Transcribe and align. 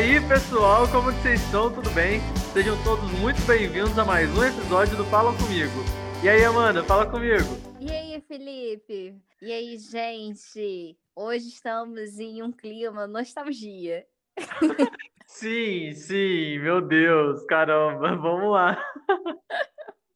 aí, 0.00 0.18
pessoal, 0.26 0.88
como 0.88 1.12
que 1.12 1.20
vocês 1.20 1.42
estão? 1.42 1.70
Tudo 1.70 1.90
bem? 1.90 2.20
Sejam 2.54 2.74
todos 2.82 3.04
muito 3.20 3.38
bem-vindos 3.46 3.98
a 3.98 4.04
mais 4.04 4.30
um 4.34 4.42
episódio 4.42 4.96
do 4.96 5.04
Fala 5.04 5.30
Comigo. 5.36 5.84
E 6.24 6.28
aí, 6.28 6.42
Amanda, 6.42 6.82
fala 6.82 7.04
comigo. 7.04 7.44
E 7.78 7.92
aí, 7.92 8.18
Felipe? 8.26 9.14
E 9.42 9.52
aí, 9.52 9.76
gente? 9.76 10.96
Hoje 11.14 11.48
estamos 11.48 12.18
em 12.18 12.42
um 12.42 12.50
clima 12.50 13.06
nostalgia. 13.06 14.06
sim, 15.26 15.92
sim, 15.92 16.58
meu 16.60 16.80
Deus, 16.80 17.44
caramba, 17.44 18.16
vamos 18.16 18.52
lá. 18.52 18.82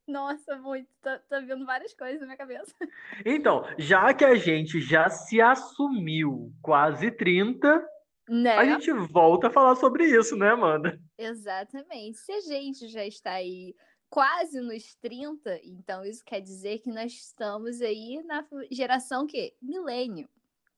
Nossa, 0.09 0.57
muito. 0.57 0.89
Tá, 1.03 1.21
tá 1.29 1.41
vindo 1.41 1.67
várias 1.67 1.93
coisas 1.93 2.21
na 2.21 2.27
minha 2.27 2.39
cabeça. 2.39 2.75
Então, 3.23 3.67
já 3.77 4.15
que 4.15 4.25
a 4.25 4.35
gente 4.35 4.81
já 4.81 5.11
se 5.11 5.43
assumiu 5.43 6.51
quase 6.63 7.11
30, 7.11 7.87
né? 8.29 8.57
a 8.57 8.65
gente 8.65 8.91
volta 9.13 9.49
a 9.49 9.51
falar 9.51 9.77
sobre 9.77 10.05
isso, 10.07 10.37
né, 10.37 10.51
Amanda? 10.51 10.99
Exatamente. 11.19 12.19
Se 12.19 12.33
a 12.33 12.41
gente 12.41 12.89
já 12.89 13.05
está 13.05 13.33
aí 13.33 13.75
quase 14.09 14.61
nos 14.61 14.95
30, 14.97 15.61
então 15.65 16.05
isso 16.05 16.25
quer 16.25 16.41
dizer 16.41 16.79
que 16.79 16.91
nós 16.91 17.13
estamos 17.13 17.81
aí 17.81 18.23
na 18.25 18.45
geração 18.71 19.27
que 19.27 19.53
milênio, 19.61 20.29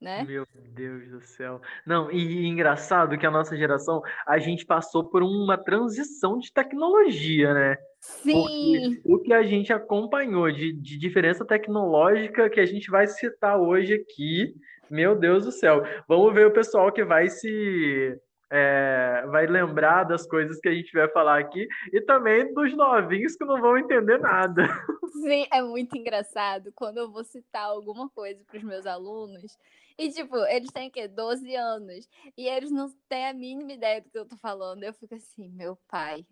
né? 0.00 0.24
Meu 0.24 0.46
Deus 0.74 1.10
do 1.10 1.20
céu. 1.20 1.60
Não, 1.86 2.10
e 2.10 2.46
engraçado 2.46 3.18
que 3.18 3.26
a 3.26 3.30
nossa 3.30 3.56
geração, 3.56 4.02
a 4.26 4.38
gente 4.38 4.64
passou 4.64 5.04
por 5.04 5.22
uma 5.22 5.58
transição 5.58 6.38
de 6.38 6.52
tecnologia, 6.52 7.52
né? 7.52 7.76
Sim. 8.00 8.32
Porque 8.32 9.00
o 9.04 9.18
que 9.18 9.32
a 9.32 9.42
gente 9.42 9.72
acompanhou 9.72 10.50
de, 10.50 10.72
de 10.72 10.98
diferença 10.98 11.44
tecnológica 11.44 12.48
que 12.48 12.60
a 12.60 12.66
gente 12.66 12.90
vai 12.90 13.06
citar 13.06 13.60
hoje 13.60 13.94
aqui, 13.94 14.54
meu 14.90 15.16
Deus 15.16 15.44
do 15.44 15.52
céu. 15.52 15.82
Vamos 16.08 16.34
ver 16.34 16.46
o 16.46 16.52
pessoal 16.52 16.92
que 16.92 17.04
vai 17.04 17.28
se 17.28 18.18
é, 18.50 19.24
vai 19.28 19.46
lembrar 19.46 20.04
das 20.04 20.26
coisas 20.26 20.60
que 20.60 20.68
a 20.68 20.74
gente 20.74 20.92
vai 20.92 21.08
falar 21.08 21.38
aqui 21.38 21.66
e 21.92 22.00
também 22.00 22.52
dos 22.54 22.76
novinhos 22.76 23.36
que 23.36 23.44
não 23.44 23.60
vão 23.60 23.76
entender 23.76 24.18
nada. 24.18 24.62
Sim, 25.24 25.46
é 25.52 25.62
muito 25.62 25.96
engraçado 25.96 26.72
quando 26.74 26.98
eu 26.98 27.10
vou 27.10 27.24
citar 27.24 27.64
alguma 27.64 28.08
coisa 28.10 28.42
para 28.44 28.58
os 28.58 28.62
meus 28.62 28.86
alunos 28.86 29.56
e, 29.98 30.10
tipo, 30.10 30.36
eles 30.46 30.70
têm 30.70 30.90
que 30.90 31.08
12 31.08 31.54
anos 31.54 32.08
e 32.36 32.46
eles 32.46 32.70
não 32.70 32.90
têm 33.08 33.28
a 33.28 33.32
mínima 33.32 33.72
ideia 33.72 34.02
do 34.02 34.10
que 34.10 34.18
eu 34.18 34.26
tô 34.26 34.36
falando. 34.36 34.82
Eu 34.82 34.92
fico 34.92 35.14
assim, 35.14 35.48
meu 35.48 35.76
pai, 35.88 36.24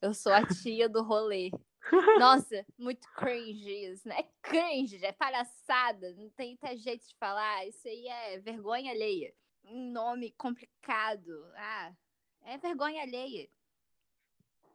eu 0.00 0.14
sou 0.14 0.32
a 0.32 0.44
tia 0.46 0.88
do 0.88 1.02
rolê. 1.02 1.50
Nossa, 2.18 2.64
muito 2.78 3.06
cringe 3.14 3.70
isso, 3.70 4.08
né? 4.08 4.20
É 4.20 4.28
cringe, 4.42 5.04
é 5.04 5.12
palhaçada, 5.12 6.14
não 6.14 6.28
tem 6.30 6.54
até 6.54 6.76
jeito 6.76 7.06
de 7.06 7.14
falar. 7.16 7.66
Isso 7.66 7.88
aí 7.88 8.06
é 8.06 8.38
vergonha 8.38 8.92
alheia 8.92 9.32
um 9.64 9.92
nome 9.92 10.32
complicado. 10.36 11.44
Ah, 11.56 11.92
é 12.44 12.58
vergonha 12.58 13.02
alheia. 13.02 13.48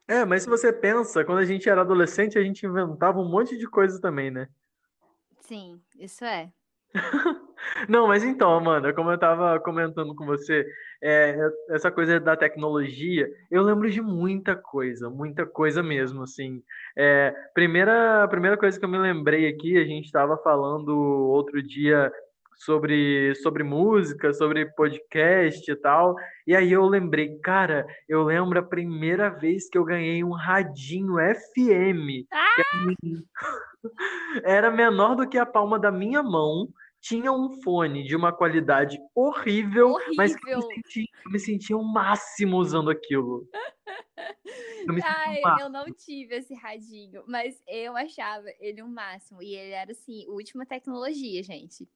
É, 0.08 0.24
mas 0.24 0.44
se 0.44 0.50
você 0.50 0.72
pensa, 0.72 1.26
quando 1.26 1.40
a 1.40 1.46
gente 1.46 1.68
era 1.68 1.82
adolescente, 1.82 2.38
a 2.38 2.44
gente 2.44 2.66
inventava 2.66 3.20
um 3.20 3.30
monte 3.30 3.58
de 3.58 3.68
coisa 3.68 4.00
também, 4.00 4.30
né? 4.30 4.48
Sim, 5.40 5.82
isso 5.98 6.24
é. 6.24 6.52
Não, 7.90 8.08
mas 8.08 8.24
então, 8.24 8.54
Amanda, 8.54 8.94
como 8.94 9.10
eu 9.10 9.16
estava 9.16 9.60
comentando 9.60 10.16
com 10.16 10.26
você, 10.26 10.66
é, 11.08 11.52
essa 11.70 11.92
coisa 11.92 12.20
da 12.20 12.36
tecnologia, 12.36 13.30
eu 13.52 13.62
lembro 13.62 13.92
de 13.92 14.02
muita 14.02 14.56
coisa, 14.56 15.08
muita 15.08 15.46
coisa 15.46 15.84
mesmo, 15.84 16.24
assim. 16.24 16.64
É, 16.98 17.32
primeira, 17.54 18.28
primeira 18.28 18.58
coisa 18.58 18.80
que 18.80 18.84
eu 18.84 18.90
me 18.90 18.98
lembrei 18.98 19.48
aqui, 19.48 19.78
a 19.78 19.86
gente 19.86 20.06
estava 20.06 20.36
falando 20.38 20.98
outro 20.98 21.62
dia 21.62 22.12
sobre, 22.56 23.36
sobre 23.36 23.64
música, 23.64 24.34
sobre 24.34 24.66
podcast 24.66 25.72
e 25.72 25.76
tal. 25.76 26.16
E 26.48 26.56
aí 26.56 26.72
eu 26.72 26.88
lembrei, 26.88 27.38
cara, 27.38 27.86
eu 28.10 28.24
lembro 28.24 28.58
a 28.58 28.64
primeira 28.64 29.30
vez 29.30 29.70
que 29.70 29.78
eu 29.78 29.86
ganhei 29.86 30.24
um 30.24 30.32
radinho 30.32 31.18
FM. 31.18 32.26
Ah! 32.34 32.64
Era 34.44 34.72
menor 34.72 35.16
do 35.16 35.30
que 35.30 35.38
a 35.38 35.46
palma 35.46 35.78
da 35.78 35.92
minha 35.92 36.24
mão. 36.24 36.68
Tinha 37.08 37.32
um 37.32 37.62
fone 37.62 38.04
de 38.04 38.16
uma 38.16 38.34
qualidade 38.34 38.98
horrível, 39.14 39.92
horrível. 39.92 40.14
mas 40.18 40.36
que 40.36 40.50
eu 40.50 40.58
me, 40.58 40.74
sentia, 40.74 41.06
eu 41.24 41.32
me 41.32 41.40
sentia 41.40 41.78
o 41.78 41.84
máximo 41.84 42.58
usando 42.58 42.90
aquilo. 42.90 43.48
Eu, 44.88 44.96
Ai, 45.04 45.42
eu 45.62 45.70
não 45.70 45.86
tive 45.86 46.36
esse 46.36 46.56
radinho, 46.56 47.24
mas 47.28 47.62
eu 47.68 47.96
achava 47.96 48.46
ele 48.60 48.82
o 48.82 48.88
máximo. 48.88 49.42
E 49.44 49.56
ele 49.56 49.72
era 49.72 49.92
assim, 49.92 50.26
última 50.28 50.66
tecnologia, 50.66 51.44
gente. 51.44 51.88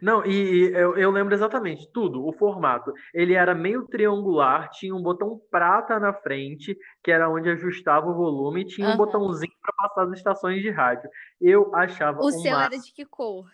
Não, 0.00 0.24
e, 0.24 0.72
eu, 0.72 0.96
eu, 0.96 1.10
lembro 1.10 1.34
exatamente 1.34 1.88
tudo, 1.92 2.26
o 2.26 2.32
formato. 2.32 2.92
Ele 3.12 3.34
era 3.34 3.54
meio 3.54 3.86
triangular, 3.86 4.70
tinha 4.70 4.94
um 4.94 5.02
botão 5.02 5.40
prata 5.50 6.00
na 6.00 6.12
frente, 6.12 6.76
que 7.02 7.12
era 7.12 7.28
onde 7.28 7.50
ajustava 7.50 8.08
o 8.08 8.14
volume, 8.14 8.62
e 8.62 8.66
tinha 8.66 8.88
uhum. 8.88 8.94
um 8.94 8.96
botãozinho 8.96 9.52
para 9.60 9.88
passar 9.88 10.04
as 10.04 10.18
estações 10.18 10.62
de 10.62 10.70
rádio. 10.70 11.08
Eu 11.40 11.74
achava. 11.76 12.20
O 12.20 12.30
seu 12.30 12.58
era 12.58 12.78
de 12.78 12.92
que 12.92 13.04
cor? 13.04 13.46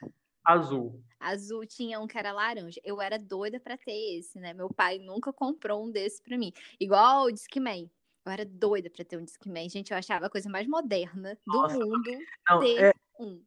Azul. 0.52 1.02
Azul 1.18 1.66
tinha 1.66 2.00
um 2.00 2.06
que 2.06 2.18
era 2.18 2.32
laranja. 2.32 2.80
Eu 2.82 3.00
era 3.00 3.18
doida 3.18 3.60
para 3.60 3.76
ter 3.76 4.18
esse, 4.18 4.38
né? 4.40 4.54
Meu 4.54 4.68
pai 4.68 4.98
nunca 4.98 5.32
comprou 5.32 5.84
um 5.84 5.90
desse 5.90 6.22
para 6.22 6.38
mim. 6.38 6.52
Igual 6.80 7.24
o 7.24 7.30
Discman. 7.30 7.90
Eu 8.24 8.32
era 8.32 8.44
doida 8.44 8.90
para 8.90 9.04
ter 9.04 9.18
um 9.18 9.24
Discman. 9.24 9.68
Gente, 9.68 9.90
eu 9.90 9.98
achava 9.98 10.26
a 10.26 10.30
coisa 10.30 10.48
mais 10.48 10.66
moderna 10.66 11.38
do 11.46 11.52
Nossa, 11.52 11.78
mundo 11.78 12.10
não, 12.48 12.60
ter 12.60 12.84
é... 12.84 12.92
um. 13.18 13.42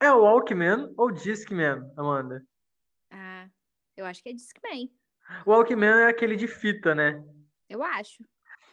É 0.00 0.12
o 0.12 0.22
Walkman 0.22 0.92
ou 0.96 1.10
Discman, 1.10 1.90
Amanda? 1.96 2.44
Ah, 3.10 3.48
eu 3.96 4.04
acho 4.04 4.22
que 4.22 4.28
é 4.28 4.32
Discman. 4.32 4.90
O 5.46 5.50
Walkman 5.50 6.02
é 6.02 6.06
aquele 6.08 6.36
de 6.36 6.46
fita, 6.46 6.94
né? 6.94 7.24
Eu 7.68 7.82
acho. 7.82 8.22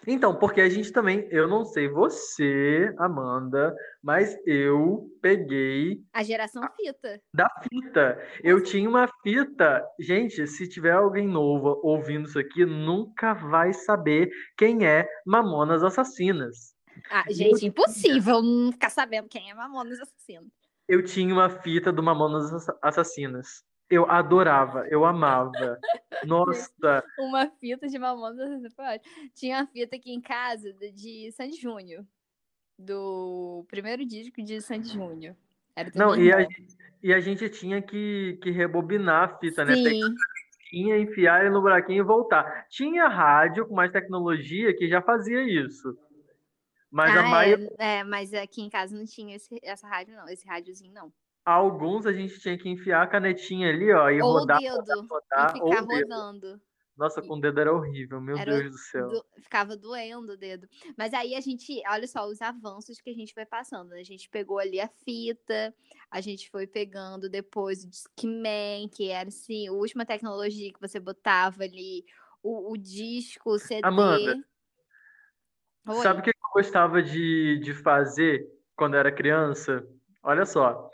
Então, 0.07 0.35
porque 0.35 0.61
a 0.61 0.69
gente 0.69 0.91
também, 0.91 1.27
eu 1.29 1.47
não 1.47 1.63
sei 1.63 1.87
você, 1.87 2.93
Amanda, 2.97 3.75
mas 4.01 4.35
eu 4.45 5.09
peguei. 5.21 6.01
A 6.11 6.23
geração 6.23 6.63
fita. 6.75 7.21
Da 7.33 7.49
fita. 7.61 8.19
Eu 8.43 8.63
tinha 8.63 8.89
uma 8.89 9.07
fita. 9.21 9.85
Gente, 9.99 10.47
se 10.47 10.67
tiver 10.67 10.93
alguém 10.93 11.27
novo 11.27 11.79
ouvindo 11.83 12.27
isso 12.27 12.39
aqui, 12.39 12.65
nunca 12.65 13.33
vai 13.33 13.73
saber 13.73 14.29
quem 14.57 14.85
é 14.85 15.07
Mamonas 15.25 15.83
Assassinas. 15.83 16.73
Ah, 17.09 17.25
gente, 17.29 17.63
eu... 17.63 17.69
impossível 17.69 18.41
não 18.41 18.71
ficar 18.71 18.89
sabendo 18.89 19.29
quem 19.29 19.51
é 19.51 19.53
Mamonas 19.53 19.99
Assassinas 19.99 20.51
eu 20.91 21.01
tinha 21.01 21.33
uma 21.33 21.49
fita 21.49 21.89
do 21.89 22.03
Mamonas 22.03 22.67
Assassinas. 22.81 23.63
Eu 23.91 24.09
adorava, 24.09 24.87
eu 24.87 25.03
amava. 25.03 25.77
Nossa! 26.25 27.03
Uma 27.19 27.51
fita 27.59 27.87
de 27.89 27.99
Mamonas 27.99 28.39
Assassinas. 28.39 29.01
Tinha 29.35 29.57
uma 29.57 29.67
fita 29.67 29.97
aqui 29.97 30.13
em 30.13 30.21
casa 30.21 30.73
de 30.73 31.29
Sandy 31.33 31.59
Júnior. 31.59 32.05
Do 32.79 33.65
primeiro 33.67 34.05
disco 34.05 34.41
de 34.41 34.61
Sandy 34.61 34.93
Júnior. 34.93 35.35
Não, 35.93 36.15
e 36.15 36.31
a, 36.33 36.41
gente, 36.41 36.77
e 37.03 37.13
a, 37.13 37.19
gente 37.19 37.49
tinha 37.49 37.81
que, 37.81 38.39
que 38.41 38.49
rebobinar 38.49 39.23
a 39.23 39.37
fita, 39.39 39.65
Sim. 39.65 39.83
né? 39.83 40.15
Tinha 40.69 40.97
enfiar 40.97 41.41
ele 41.41 41.49
no 41.49 41.61
buraquinho 41.61 41.99
e 41.99 42.05
voltar. 42.05 42.65
Tinha 42.69 43.09
rádio 43.09 43.67
com 43.67 43.75
mais 43.75 43.91
tecnologia 43.91 44.73
que 44.73 44.87
já 44.87 45.01
fazia 45.01 45.43
isso. 45.43 45.97
Mas 46.89 47.15
ah, 47.15 47.19
a 47.19 47.23
maioria. 47.23 47.73
É, 47.77 47.97
é, 47.97 48.03
mas 48.03 48.33
aqui 48.33 48.61
em 48.61 48.69
casa 48.69 48.95
não 48.95 49.05
tinha 49.05 49.35
esse, 49.35 49.59
essa 49.61 49.87
rádio, 49.87 50.15
não, 50.15 50.27
esse 50.29 50.47
rádiozinho, 50.47 50.93
não. 50.93 51.11
Alguns 51.43 52.05
a 52.05 52.13
gente 52.13 52.39
tinha 52.39 52.57
que 52.57 52.69
enfiar 52.69 53.01
a 53.01 53.07
canetinha 53.07 53.69
ali, 53.69 53.91
ó, 53.91 54.09
e 54.09 54.21
ou 54.21 54.31
rodar, 54.31 54.59
o 54.59 54.61
dedo, 54.61 54.77
rodar, 54.77 55.07
rodar, 55.09 55.49
e 55.49 55.59
ficar 55.59 55.81
rodando. 55.81 56.61
Nossa, 57.01 57.19
com 57.19 57.35
o 57.35 57.41
dedo 57.41 57.59
era 57.59 57.73
horrível, 57.73 58.21
meu 58.21 58.37
era 58.37 58.59
Deus 58.59 58.73
do 58.73 58.77
céu. 58.77 59.07
Do, 59.07 59.25
ficava 59.41 59.75
doendo 59.75 60.33
o 60.33 60.37
dedo. 60.37 60.67
Mas 60.95 61.15
aí 61.15 61.33
a 61.33 61.41
gente, 61.41 61.81
olha 61.87 62.05
só 62.05 62.27
os 62.27 62.39
avanços 62.41 63.01
que 63.01 63.09
a 63.09 63.13
gente 63.13 63.33
vai 63.33 63.43
passando. 63.43 63.89
Né? 63.89 64.01
A 64.01 64.03
gente 64.03 64.29
pegou 64.29 64.59
ali 64.59 64.79
a 64.79 64.87
fita, 64.87 65.73
a 66.11 66.21
gente 66.21 66.47
foi 66.51 66.67
pegando 66.67 67.27
depois 67.27 67.83
o 67.83 67.89
Discman, 67.89 68.87
que 68.89 69.09
era 69.09 69.29
assim, 69.29 69.67
a 69.67 69.71
última 69.71 70.05
tecnologia 70.05 70.71
que 70.71 70.79
você 70.79 70.99
botava 70.99 71.63
ali, 71.63 72.05
o, 72.43 72.71
o 72.73 72.77
disco, 72.77 73.53
o 73.53 73.57
CD. 73.57 73.81
Amanda, 73.83 74.37
Oi. 75.87 76.03
sabe 76.03 76.19
o 76.19 76.23
que 76.23 76.29
eu 76.29 76.49
gostava 76.53 77.01
de, 77.01 77.59
de 77.63 77.73
fazer 77.73 78.47
quando 78.75 78.95
era 78.95 79.11
criança? 79.11 79.83
Olha 80.21 80.45
só, 80.45 80.87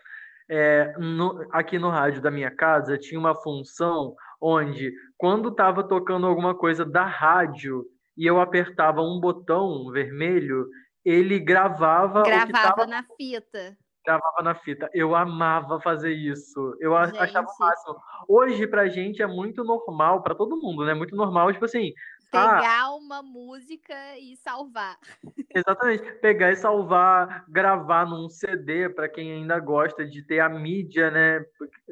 é, 0.50 0.94
no, 0.98 1.48
aqui 1.52 1.78
no 1.78 1.90
rádio 1.90 2.22
da 2.22 2.32
minha 2.32 2.52
casa 2.52 2.98
tinha 2.98 3.20
uma 3.20 3.36
função 3.36 4.16
onde, 4.42 4.94
quando 5.18 5.50
estava 5.50 5.84
tocando 5.84 6.28
alguma 6.28 6.56
coisa 6.56 6.86
da 6.86 7.06
rádio 7.06 7.86
e 8.18 8.26
eu 8.26 8.40
apertava 8.40 9.02
um 9.02 9.20
botão 9.20 9.92
vermelho, 9.92 10.68
ele 11.04 11.40
gravava. 11.40 12.24
Gravava 12.24 12.52
tava... 12.52 12.88
na 12.88 13.04
fita. 13.16 13.78
Gravava 14.08 14.42
na 14.42 14.56
fita. 14.56 14.90
Eu 14.94 15.14
amava 15.14 15.82
fazer 15.82 16.14
isso. 16.14 16.78
Eu 16.80 16.94
gente. 17.08 17.20
achava 17.20 17.48
máximo. 17.60 17.98
Hoje, 18.26 18.66
pra 18.66 18.88
gente, 18.88 19.22
é 19.22 19.28
muito 19.28 19.66
normal, 19.66 20.24
para 20.24 20.34
todo 20.34 20.56
mundo, 20.56 20.86
né? 20.86 20.94
Muito 20.94 21.14
normal, 21.14 21.52
tipo 21.52 21.66
assim, 21.66 21.92
Pegar 22.30 22.82
ah, 22.84 22.96
uma 22.96 23.22
música 23.22 23.96
e 24.18 24.36
salvar. 24.36 24.98
Exatamente. 25.54 26.04
Pegar 26.20 26.52
e 26.52 26.58
salvar, 26.58 27.46
gravar 27.48 28.06
num 28.06 28.28
CD, 28.28 28.90
para 28.90 29.08
quem 29.08 29.32
ainda 29.32 29.58
gosta 29.60 30.06
de 30.06 30.22
ter 30.22 30.42
a 30.42 30.50
mídia, 30.50 31.10
né? 31.10 31.46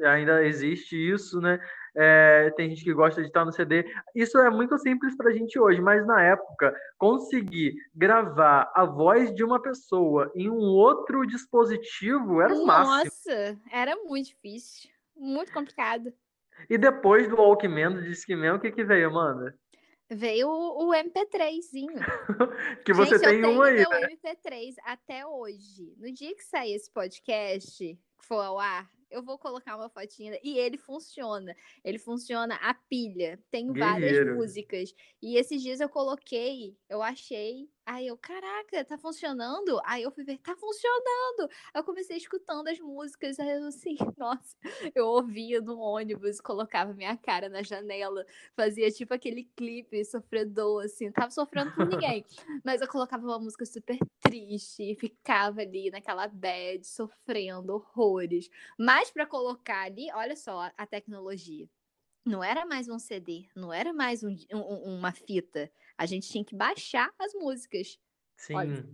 Ainda 0.04 0.44
existe 0.44 0.94
isso, 0.94 1.40
né? 1.40 1.58
É, 1.98 2.50
tem 2.56 2.68
gente 2.68 2.84
que 2.84 2.92
gosta 2.92 3.22
de 3.22 3.28
estar 3.28 3.44
no 3.44 3.52
CD. 3.52 3.90
Isso 4.14 4.38
é 4.38 4.50
muito 4.50 4.76
simples 4.78 5.16
para 5.16 5.30
a 5.30 5.32
gente 5.32 5.58
hoje, 5.58 5.80
mas 5.80 6.06
na 6.06 6.22
época, 6.22 6.76
conseguir 6.98 7.74
gravar 7.94 8.70
a 8.74 8.84
voz 8.84 9.34
de 9.34 9.42
uma 9.42 9.60
pessoa 9.60 10.30
em 10.34 10.50
um 10.50 10.60
outro 10.60 11.26
dispositivo 11.26 12.42
era 12.42 12.54
o 12.54 12.66
máximo. 12.66 13.04
Nossa, 13.04 13.58
era 13.72 13.96
muito 14.04 14.26
difícil, 14.26 14.90
muito 15.16 15.50
complicado. 15.52 16.12
E 16.68 16.76
depois 16.76 17.28
do 17.28 17.36
Walkman, 17.36 17.94
do 17.94 18.02
Discman, 18.02 18.54
o 18.54 18.60
que 18.60 18.70
que 18.70 18.84
veio, 18.84 19.08
Amanda? 19.08 19.58
Veio 20.08 20.48
o, 20.48 20.88
o 20.88 20.92
MP3zinho. 20.92 21.98
que 22.84 22.92
você 22.92 23.18
Gente, 23.18 23.28
tem 23.28 23.40
eu 23.40 23.50
um 23.50 23.62
aí, 23.62 23.76
tenho 23.76 23.90
né? 23.90 24.00
meu 24.00 24.08
MP3 24.10 24.74
até 24.84 25.26
hoje. 25.26 25.94
No 25.98 26.12
dia 26.12 26.34
que 26.34 26.44
sair 26.44 26.74
esse 26.74 26.90
podcast, 26.90 27.78
que 27.78 28.26
for 28.26 28.40
ao 28.40 28.58
ar, 28.58 28.88
eu 29.10 29.22
vou 29.22 29.38
colocar 29.38 29.76
uma 29.76 29.88
fotinha 29.88 30.38
e 30.42 30.58
ele 30.58 30.76
funciona. 30.76 31.54
Ele 31.84 31.98
funciona 31.98 32.56
a 32.56 32.74
pilha. 32.74 33.42
Tem 33.50 33.72
várias 33.72 34.12
Guerreiro. 34.12 34.36
músicas. 34.36 34.94
E 35.22 35.36
esses 35.36 35.62
dias 35.62 35.80
eu 35.80 35.88
coloquei, 35.88 36.76
eu 36.88 37.02
achei. 37.02 37.68
Aí 37.88 38.08
eu, 38.08 38.18
caraca, 38.18 38.84
tá 38.84 38.98
funcionando? 38.98 39.80
Aí 39.84 40.02
eu 40.02 40.10
fui 40.10 40.24
ver, 40.24 40.38
tá 40.38 40.56
funcionando. 40.56 41.48
Aí 41.72 41.80
eu 41.80 41.84
comecei 41.84 42.16
escutando 42.16 42.66
as 42.66 42.80
músicas. 42.80 43.38
Aí 43.38 43.48
eu 43.48 43.66
assim, 43.68 43.94
nossa, 44.18 44.56
eu 44.92 45.06
ouvia 45.06 45.60
no 45.60 45.78
ônibus, 45.78 46.40
colocava 46.40 46.92
minha 46.92 47.16
cara 47.16 47.48
na 47.48 47.62
janela, 47.62 48.26
fazia 48.56 48.90
tipo 48.90 49.14
aquele 49.14 49.44
clipe 49.56 50.04
sofredor, 50.04 50.84
assim, 50.84 51.12
tava 51.12 51.30
sofrendo 51.30 51.70
por 51.72 51.86
ninguém. 51.86 52.24
Mas 52.64 52.80
eu 52.80 52.88
colocava 52.88 53.24
uma 53.24 53.38
música 53.38 53.64
super 53.64 53.98
triste 54.20 54.82
e 54.82 54.96
ficava 54.96 55.60
ali 55.60 55.88
naquela 55.88 56.26
bad, 56.26 56.84
sofrendo 56.84 57.72
horrores. 57.74 58.50
Mas 58.76 59.12
para 59.12 59.26
colocar 59.26 59.82
ali, 59.84 60.10
olha 60.12 60.34
só 60.34 60.62
a- 60.62 60.72
a 60.76 60.86
tecnologia. 60.86 61.68
Não 62.24 62.42
era 62.42 62.66
mais 62.66 62.88
um 62.88 62.98
CD, 62.98 63.48
não 63.54 63.72
era 63.72 63.92
mais 63.92 64.24
um- 64.24 64.36
um- 64.52 64.96
uma 64.98 65.12
fita. 65.12 65.70
A 65.98 66.06
gente 66.06 66.28
tinha 66.28 66.44
que 66.44 66.54
baixar 66.54 67.10
as 67.18 67.32
músicas. 67.34 67.98
Sim. 68.36 68.54
olha. 68.54 68.86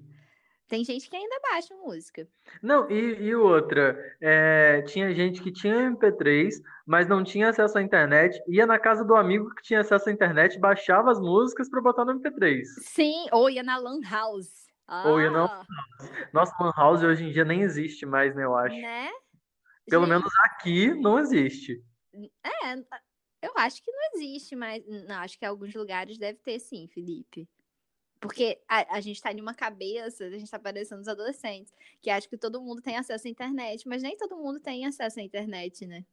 Tem 0.69 0.83
gente 0.85 1.11
que 1.11 1.15
ainda 1.17 1.39
baixa 1.51 1.75
música. 1.77 2.27
Não, 2.63 2.91
e, 2.91 2.95
e 3.25 3.35
outra, 3.35 3.95
é, 4.23 4.81
tinha 4.83 5.13
gente 5.15 5.43
que 5.43 5.53
tinha 5.53 5.91
MP3, 5.91 6.63
mas 6.87 7.07
não 7.07 7.23
tinha 7.23 7.51
acesso 7.51 7.77
à 7.77 7.83
internet, 7.83 8.43
ia 8.49 8.65
na 8.65 8.79
casa 8.79 9.05
do 9.05 9.15
amigo 9.15 9.55
que 9.55 9.63
tinha 9.63 9.81
acesso 9.81 10.09
à 10.09 10.13
internet, 10.13 10.59
baixava 10.59 11.11
as 11.11 11.21
músicas 11.21 11.69
para 11.69 11.83
botar 11.83 12.07
no 12.07 12.19
MP3. 12.19 12.63
Sim, 12.87 13.27
ou 13.33 13.51
ia 13.51 13.63
na 13.63 13.77
Lan 13.77 14.01
House. 14.09 14.65
Ou 15.05 15.21
ia 15.21 15.31
na- 15.31 15.45
Ah, 15.45 15.67
Nossa, 16.33 16.55
Lan 16.59 16.73
House 16.75 17.03
hoje 17.03 17.25
em 17.25 17.33
dia 17.33 17.45
nem 17.45 17.61
existe 17.61 18.07
mais, 18.07 18.35
né, 18.35 18.43
eu 18.45 18.55
acho. 18.57 18.75
Né? 18.75 19.11
Pelo 19.91 20.07
Gente, 20.07 20.11
menos 20.15 20.33
aqui 20.45 20.95
não 20.95 21.19
existe. 21.19 21.83
É, 22.45 22.77
eu 23.43 23.53
acho 23.57 23.83
que 23.83 23.91
não 23.91 24.01
existe, 24.15 24.55
mas 24.55 24.83
não, 24.87 25.17
acho 25.17 25.39
que 25.39 25.45
em 25.45 25.49
alguns 25.49 25.75
lugares 25.75 26.17
deve 26.17 26.39
ter 26.39 26.59
sim, 26.61 26.87
Felipe. 26.87 27.49
Porque 28.21 28.61
a, 28.69 28.97
a 28.97 29.01
gente 29.01 29.21
tá 29.21 29.33
em 29.33 29.41
uma 29.41 29.53
cabeça, 29.53 30.25
a 30.25 30.31
gente 30.31 30.49
tá 30.49 30.59
parecendo 30.59 31.01
os 31.01 31.09
adolescentes, 31.09 31.75
que 32.01 32.09
acha 32.09 32.29
que 32.29 32.39
todo 32.39 32.63
mundo 32.63 32.81
tem 32.81 32.97
acesso 32.97 33.27
à 33.27 33.31
internet, 33.31 33.87
mas 33.89 34.01
nem 34.01 34.17
todo 34.17 34.37
mundo 34.37 34.61
tem 34.61 34.87
acesso 34.87 35.19
à 35.19 35.23
internet, 35.23 35.85
né? 35.87 36.05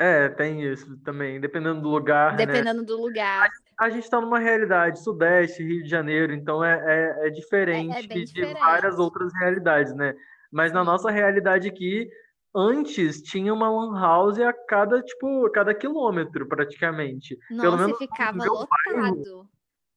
É, 0.00 0.28
tem 0.30 0.62
isso 0.62 0.96
também, 0.98 1.38
dependendo 1.38 1.82
do 1.82 1.88
lugar, 1.88 2.30
né? 2.30 2.46
Dependendo 2.46 2.82
do 2.84 2.96
lugar. 2.98 3.50
A 3.78 3.90
gente 3.90 4.04
está 4.04 4.20
numa 4.20 4.38
realidade 4.38 5.02
Sudeste, 5.02 5.62
Rio 5.62 5.82
de 5.82 5.90
Janeiro, 5.90 6.32
então 6.32 6.64
é, 6.64 6.82
é, 6.86 7.26
é 7.26 7.30
diferente 7.30 8.06
bem 8.06 8.24
de 8.24 8.32
diferente. 8.32 8.58
várias 8.58 8.98
outras 8.98 9.30
realidades, 9.34 9.92
né? 9.94 10.14
Mas 10.50 10.72
na 10.72 10.82
nossa 10.82 11.10
realidade 11.10 11.68
aqui, 11.68 12.08
antes 12.54 13.22
tinha 13.22 13.52
uma 13.52 13.70
lan 13.70 13.98
house 13.98 14.38
a 14.38 14.52
cada, 14.52 15.02
tipo, 15.02 15.46
a 15.46 15.50
cada 15.50 15.74
quilômetro, 15.74 16.46
praticamente. 16.46 17.36
Pelo 17.48 17.62
Nossa, 17.62 17.76
e 17.76 17.86
menos 17.86 17.98
ficava 17.98 18.44
lotado. 18.44 19.48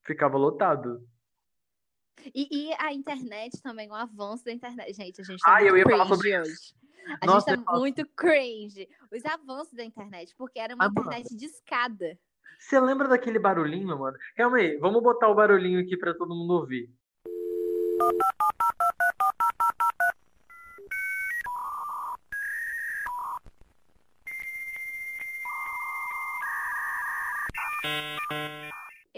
Ficava 0.04 0.38
lotado. 0.38 1.08
E, 2.36 2.70
e 2.70 2.74
a 2.78 2.94
internet 2.94 3.62
também, 3.62 3.90
o 3.90 3.96
avanço 3.96 4.46
da 4.46 4.52
internet. 4.52 4.94
Gente, 4.94 5.22
a 5.22 5.24
gente 5.24 5.40
tá 5.42 5.56
Ah, 5.56 5.64
eu 5.64 5.76
ia 5.78 5.84
falar 5.84 6.06
sobre 6.06 6.40
hoje. 6.40 6.74
A 7.20 7.26
Nossa, 7.26 7.56
gente 7.56 7.66
tá 7.66 7.78
muito 7.78 8.06
cringe. 8.16 8.88
Os 9.12 9.26
avanços 9.26 9.74
da 9.74 9.84
internet, 9.84 10.36
porque 10.38 10.60
era 10.60 10.76
uma 10.76 10.86
Ah, 10.86 10.88
internet 10.88 11.36
de 11.36 11.46
escada. 11.46 12.18
Você 12.60 12.80
lembra 12.80 13.08
daquele 13.08 13.40
barulhinho, 13.40 13.98
mano? 13.98 14.18
Calma 14.36 14.58
aí, 14.58 14.78
vamos 14.78 15.02
botar 15.02 15.30
o 15.30 15.36
barulhinho 15.36 15.80
aqui 15.80 15.98
pra 15.98 16.14
todo 16.14 16.36
mundo 16.36 16.54
ouvir. 16.54 16.94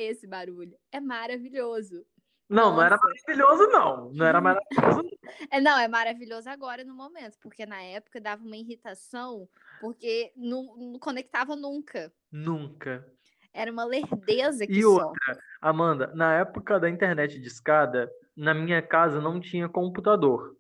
Esse 0.04 0.28
barulho 0.28 0.78
é 0.92 1.00
maravilhoso. 1.00 2.06
Não, 2.50 2.76
não 2.76 2.84
era 2.84 2.96
Nossa. 2.98 3.08
maravilhoso, 3.08 3.68
não. 3.72 4.12
Não 4.14 4.26
era 4.26 4.42
maravilhoso. 4.42 5.10
É, 5.50 5.60
não, 5.60 5.80
é 5.80 5.88
maravilhoso 5.88 6.50
agora 6.50 6.84
no 6.84 6.94
momento, 6.94 7.38
porque 7.42 7.66
na 7.66 7.82
época 7.82 8.20
dava 8.22 8.44
uma 8.44 8.56
irritação, 8.58 9.48
porque 9.82 10.32
não, 10.36 10.76
não 10.78 11.00
conectava 11.00 11.56
nunca. 11.56 12.14
Nunca. 12.32 13.06
Era 13.54 13.72
uma 13.72 13.86
lerdeza 13.86 14.68
que 14.68 14.74
E 14.74 14.82
só. 14.84 14.90
outra, 14.90 15.40
Amanda, 15.62 16.12
na 16.14 16.36
época 16.40 16.80
da 16.80 16.90
internet 16.90 17.40
de 17.40 17.48
escada, 17.48 18.12
na 18.36 18.54
minha 18.54 18.82
casa 18.82 19.22
não 19.22 19.40
tinha 19.40 19.68
computador. 19.70 20.56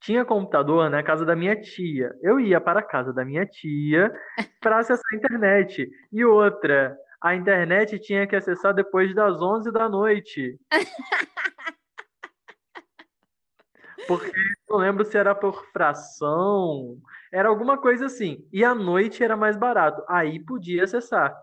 Tinha 0.00 0.24
computador 0.24 0.90
na 0.90 1.02
casa 1.02 1.24
da 1.24 1.34
minha 1.34 1.58
tia. 1.60 2.12
Eu 2.22 2.38
ia 2.38 2.60
para 2.60 2.80
a 2.80 2.86
casa 2.86 3.12
da 3.12 3.24
minha 3.24 3.46
tia 3.46 4.12
para 4.60 4.78
acessar 4.78 5.02
a 5.12 5.16
internet. 5.16 5.88
E 6.12 6.24
outra, 6.24 6.96
a 7.24 7.34
internet 7.34 7.98
tinha 7.98 8.26
que 8.26 8.36
acessar 8.36 8.74
depois 8.74 9.14
das 9.14 9.40
11 9.40 9.72
da 9.72 9.88
noite. 9.88 10.60
Porque 14.06 14.30
não 14.68 14.76
lembro 14.76 15.06
se 15.06 15.16
era 15.16 15.34
por 15.34 15.64
fração, 15.72 17.00
era 17.32 17.48
alguma 17.48 17.80
coisa 17.80 18.04
assim. 18.04 18.46
E 18.52 18.62
à 18.62 18.74
noite 18.74 19.24
era 19.24 19.38
mais 19.38 19.56
barato. 19.56 20.04
Aí 20.06 20.38
podia 20.38 20.84
acessar. 20.84 21.34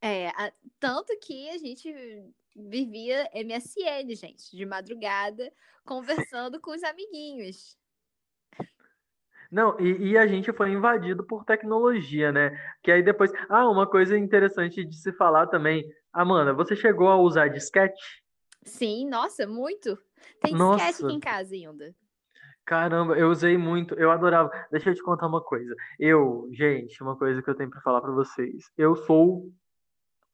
É, 0.00 0.28
a- 0.28 0.52
tanto 0.78 1.18
que 1.18 1.50
a 1.50 1.58
gente 1.58 1.92
vivia 2.54 3.28
MSN, 3.34 4.14
gente, 4.14 4.56
de 4.56 4.64
madrugada, 4.64 5.52
conversando 5.84 6.60
com 6.60 6.70
os 6.70 6.84
amiguinhos. 6.84 7.76
Não, 9.50 9.78
e, 9.80 10.10
e 10.10 10.18
a 10.18 10.26
gente 10.26 10.52
foi 10.52 10.70
invadido 10.70 11.24
por 11.24 11.44
tecnologia, 11.44 12.30
né? 12.30 12.56
Que 12.82 12.92
aí 12.92 13.02
depois. 13.02 13.32
Ah, 13.48 13.68
uma 13.68 13.86
coisa 13.86 14.16
interessante 14.16 14.84
de 14.84 14.96
se 14.96 15.12
falar 15.12 15.48
também. 15.48 15.84
Amanda, 16.12 16.52
você 16.52 16.76
chegou 16.76 17.08
a 17.08 17.16
usar 17.16 17.48
disquete? 17.48 18.22
Sim, 18.64 19.08
nossa, 19.08 19.46
muito. 19.46 19.98
Tem 20.40 20.52
disquete 20.52 20.58
Nossa. 20.58 21.06
aqui 21.06 21.14
em 21.14 21.20
casa 21.20 21.54
ainda. 21.54 21.94
Caramba, 22.64 23.16
eu 23.18 23.30
usei 23.30 23.56
muito, 23.56 23.94
eu 23.94 24.10
adorava. 24.10 24.50
Deixa 24.70 24.90
eu 24.90 24.94
te 24.94 25.02
contar 25.02 25.26
uma 25.26 25.42
coisa. 25.42 25.74
Eu, 25.98 26.48
gente, 26.52 27.02
uma 27.02 27.16
coisa 27.16 27.42
que 27.42 27.50
eu 27.50 27.54
tenho 27.54 27.70
pra 27.70 27.80
falar 27.80 28.00
pra 28.00 28.12
vocês. 28.12 28.70
Eu 28.76 28.94
sou 28.94 29.50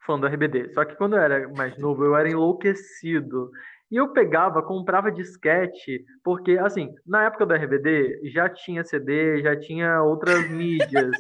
fã 0.05 0.19
do 0.19 0.27
RBD. 0.27 0.73
Só 0.75 0.85
que 0.85 0.97
quando 0.97 1.17
eu 1.17 1.23
era 1.23 1.49
mais 1.49 1.79
novo, 1.79 2.05
eu 2.05 2.15
era 2.17 2.29
enlouquecido. 2.29 3.51
E 3.91 3.97
eu 3.97 4.13
pegava, 4.13 4.63
comprava 4.63 5.13
disquete, 5.13 6.05
porque, 6.25 6.59
assim, 6.59 6.93
na 7.07 7.25
época 7.25 7.47
do 7.47 7.55
RBD 7.55 8.21
já 8.31 8.49
tinha 8.49 8.85
CD, 8.85 9.43
já 9.43 9.57
tinha 9.57 10.03
outras 10.03 10.49
mídias, 10.51 11.17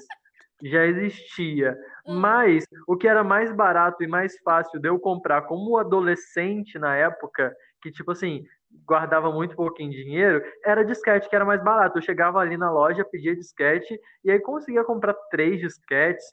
já 0.62 0.85
existia. 0.85 1.78
Hum. 2.06 2.18
Mas 2.18 2.64
o 2.87 2.96
que 2.96 3.06
era 3.06 3.23
mais 3.23 3.52
barato 3.52 4.02
e 4.02 4.08
mais 4.08 4.37
fácil 4.40 4.80
de 4.80 4.88
eu 4.88 4.99
comprar 4.99 5.42
como 5.42 5.78
adolescente 5.78 6.78
na 6.78 6.96
época, 6.96 7.54
que, 7.80 7.92
tipo 7.92 8.11
assim, 8.11 8.44
guardava 8.85 9.30
muito 9.30 9.54
pouquinho 9.54 9.90
dinheiro, 9.90 10.42
era 10.64 10.85
disquete, 10.85 11.28
que 11.28 11.37
era 11.37 11.44
mais 11.44 11.62
barato. 11.62 11.99
Eu 11.99 12.02
chegava 12.02 12.40
ali 12.40 12.56
na 12.56 12.70
loja, 12.70 13.04
pedia 13.04 13.37
disquete, 13.37 13.99
e 14.25 14.30
aí 14.30 14.40
conseguia 14.40 14.82
comprar 14.82 15.14
três 15.30 15.61
disquetes, 15.61 16.25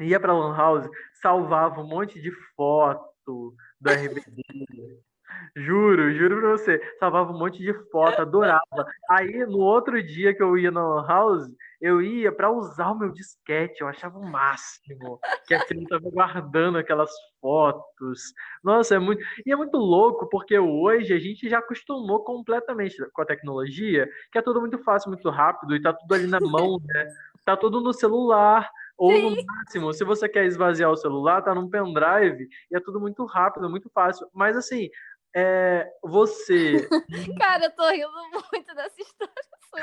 ia 0.00 0.18
pra 0.18 0.32
Lan 0.32 0.56
House, 0.56 0.88
salvava 1.14 1.80
um 1.80 1.86
monte 1.86 2.20
de 2.20 2.32
foto 2.56 3.54
do 3.80 3.90
RBD. 3.90 4.42
Juro, 5.54 6.12
juro 6.14 6.40
pra 6.40 6.50
você. 6.52 6.80
Salvava 6.98 7.32
um 7.32 7.38
monte 7.38 7.58
de 7.58 7.74
foto, 7.90 8.22
adorava. 8.22 8.86
Aí, 9.10 9.44
no 9.46 9.58
outro 9.58 10.02
dia 10.02 10.34
que 10.34 10.42
eu 10.42 10.56
ia 10.56 10.70
na 10.70 10.86
Lan 10.86 11.06
House, 11.06 11.48
eu 11.80 12.00
ia 12.00 12.32
pra 12.32 12.50
usar 12.50 12.92
o 12.92 12.98
meu 12.98 13.10
disquete. 13.12 13.80
Eu 13.80 13.88
achava 13.88 14.18
o 14.18 14.26
máximo. 14.26 15.20
Que 15.46 15.54
aquilo 15.54 15.84
tava 15.86 16.08
guardando 16.10 16.78
aquelas 16.78 17.10
fotos. 17.40 18.32
Nossa, 18.64 18.94
é 18.94 18.98
muito. 18.98 19.22
E 19.44 19.52
é 19.52 19.56
muito 19.56 19.76
louco, 19.76 20.28
porque 20.28 20.58
hoje 20.58 21.12
a 21.12 21.18
gente 21.18 21.48
já 21.48 21.58
acostumou 21.58 22.24
completamente 22.24 22.96
com 23.12 23.22
a 23.22 23.26
tecnologia, 23.26 24.08
que 24.30 24.38
é 24.38 24.42
tudo 24.42 24.60
muito 24.60 24.78
fácil, 24.78 25.10
muito 25.10 25.28
rápido, 25.28 25.76
e 25.76 25.82
tá 25.82 25.92
tudo 25.92 26.14
ali 26.14 26.26
na 26.26 26.40
mão, 26.40 26.78
né? 26.86 27.08
Tá 27.44 27.56
tudo 27.56 27.80
no 27.80 27.92
celular. 27.92 28.70
Ou 28.96 29.10
no 29.10 29.36
máximo, 29.44 29.92
se 29.92 30.04
você 30.04 30.28
quer 30.28 30.44
esvaziar 30.44 30.88
o 30.88 30.96
celular, 30.96 31.42
tá 31.42 31.52
num 31.52 31.68
pendrive 31.68 32.48
e 32.70 32.76
é 32.76 32.78
tudo 32.78 33.00
muito 33.00 33.24
rápido, 33.24 33.68
muito 33.68 33.90
fácil. 33.90 34.28
Mas 34.32 34.56
assim, 34.56 34.88
é, 35.34 35.90
você. 36.02 36.86
Cara, 37.42 37.64
eu 37.66 37.70
tô 37.72 37.88
rindo 37.90 38.10
muito 38.52 38.74
dessa 38.74 39.00
história 39.00 39.34
sua. 39.68 39.80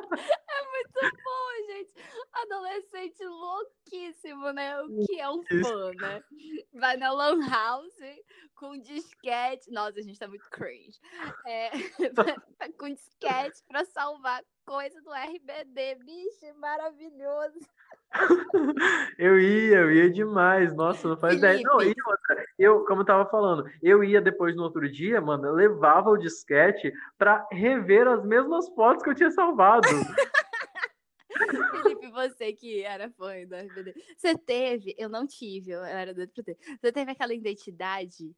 É 0.00 0.66
muito 0.70 1.16
bom, 1.24 1.66
gente. 1.66 1.92
Adolescente 2.32 3.24
louquíssimo. 3.24 4.52
né? 4.52 4.80
O 4.82 5.06
que 5.06 5.20
é 5.20 5.28
um 5.28 5.42
fã, 5.42 5.90
né? 6.00 6.22
Vai 6.72 6.96
na 6.96 7.12
Lan 7.12 7.40
House 7.48 8.00
com 8.54 8.78
disquete. 8.78 9.70
Nossa, 9.70 9.98
a 9.98 10.02
gente 10.02 10.18
tá 10.18 10.28
muito 10.28 10.48
cringe. 10.50 10.98
É, 11.46 11.70
com 12.78 12.92
disquete 12.92 13.62
pra 13.68 13.84
salvar 13.84 14.42
coisa 14.64 15.00
do 15.02 15.12
RBD. 15.12 15.96
Bicho, 15.96 16.54
maravilhoso. 16.58 17.58
Eu 19.18 19.38
ia, 19.38 19.78
eu 19.78 19.92
ia 19.92 20.10
demais. 20.10 20.74
Nossa, 20.74 21.06
não 21.06 21.16
faz 21.16 21.36
ideia. 21.36 21.60
Não, 21.62 21.80
e 21.82 21.94
outra, 22.06 22.46
eu, 22.58 22.84
como 22.84 23.02
eu 23.02 23.06
tava 23.06 23.28
falando, 23.30 23.70
eu 23.82 24.02
ia 24.02 24.20
depois 24.20 24.56
no 24.56 24.62
outro 24.62 24.90
dia, 24.90 25.20
mano, 25.20 25.46
eu 25.46 25.54
levava 25.54 26.10
o 26.10 26.16
disquete 26.16 26.92
pra 27.18 27.46
rever 27.52 28.08
as 28.08 28.24
mesmas 28.24 28.68
fotos 28.70 29.02
que 29.02 29.10
eu 29.10 29.14
tinha 29.14 29.30
salvado. 29.30 29.86
Felipe, 31.82 32.10
você 32.10 32.52
que 32.52 32.82
era 32.82 33.10
fã 33.10 33.32
do 33.46 33.54
RBD. 33.54 33.94
Você 34.16 34.36
teve, 34.36 34.94
eu 34.98 35.08
não 35.08 35.26
tive, 35.26 35.70
eu 35.70 35.84
era 35.84 36.12
doido 36.12 36.32
pra 36.34 36.44
ter. 36.44 36.58
Você 36.80 36.92
teve 36.92 37.10
aquela 37.10 37.34
identidade? 37.34 38.34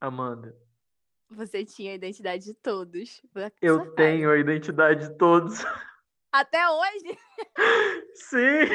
Amanda. 0.00 0.56
Você 1.30 1.64
tinha 1.64 1.92
a 1.92 1.94
identidade 1.94 2.44
de 2.44 2.54
todos. 2.54 3.22
Eu 3.60 3.92
tenho 3.94 4.30
a 4.30 4.36
identidade 4.36 5.08
de 5.08 5.14
todos. 5.16 5.64
Até 6.34 6.68
hoje? 6.68 7.16
Sim! 8.16 8.66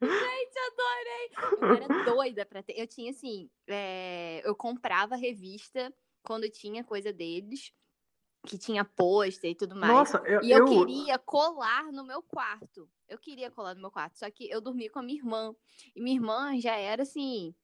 Gente, 0.00 0.58
adorei! 0.72 1.30
Eu 1.60 1.74
era 1.74 2.04
doida 2.06 2.46
pra 2.46 2.62
ter. 2.62 2.72
Eu 2.80 2.86
tinha 2.86 3.10
assim, 3.10 3.50
é... 3.66 4.40
eu 4.42 4.56
comprava 4.56 5.16
revista 5.16 5.92
quando 6.22 6.48
tinha 6.48 6.82
coisa 6.82 7.12
deles, 7.12 7.74
que 8.46 8.56
tinha 8.56 8.86
pôster 8.86 9.50
e 9.50 9.54
tudo 9.54 9.76
mais. 9.76 9.92
Nossa, 9.92 10.22
eu, 10.24 10.42
e 10.42 10.50
eu, 10.50 10.60
eu, 10.60 10.64
queria 10.64 11.18
colar 11.18 11.92
no 11.92 12.02
meu 12.02 12.22
quarto. 12.22 12.88
Eu 13.06 13.18
queria 13.18 13.50
colar 13.50 13.74
no 13.74 13.82
meu 13.82 13.90
quarto, 13.90 14.18
só 14.18 14.30
que 14.30 14.48
eu 14.50 14.62
dormia 14.62 14.90
com 14.90 15.00
a 15.00 15.02
minha 15.02 15.18
irmã. 15.18 15.54
E 15.94 16.00
minha 16.00 16.16
irmã 16.16 16.58
já 16.58 16.74
era 16.74 17.02
assim, 17.02 17.54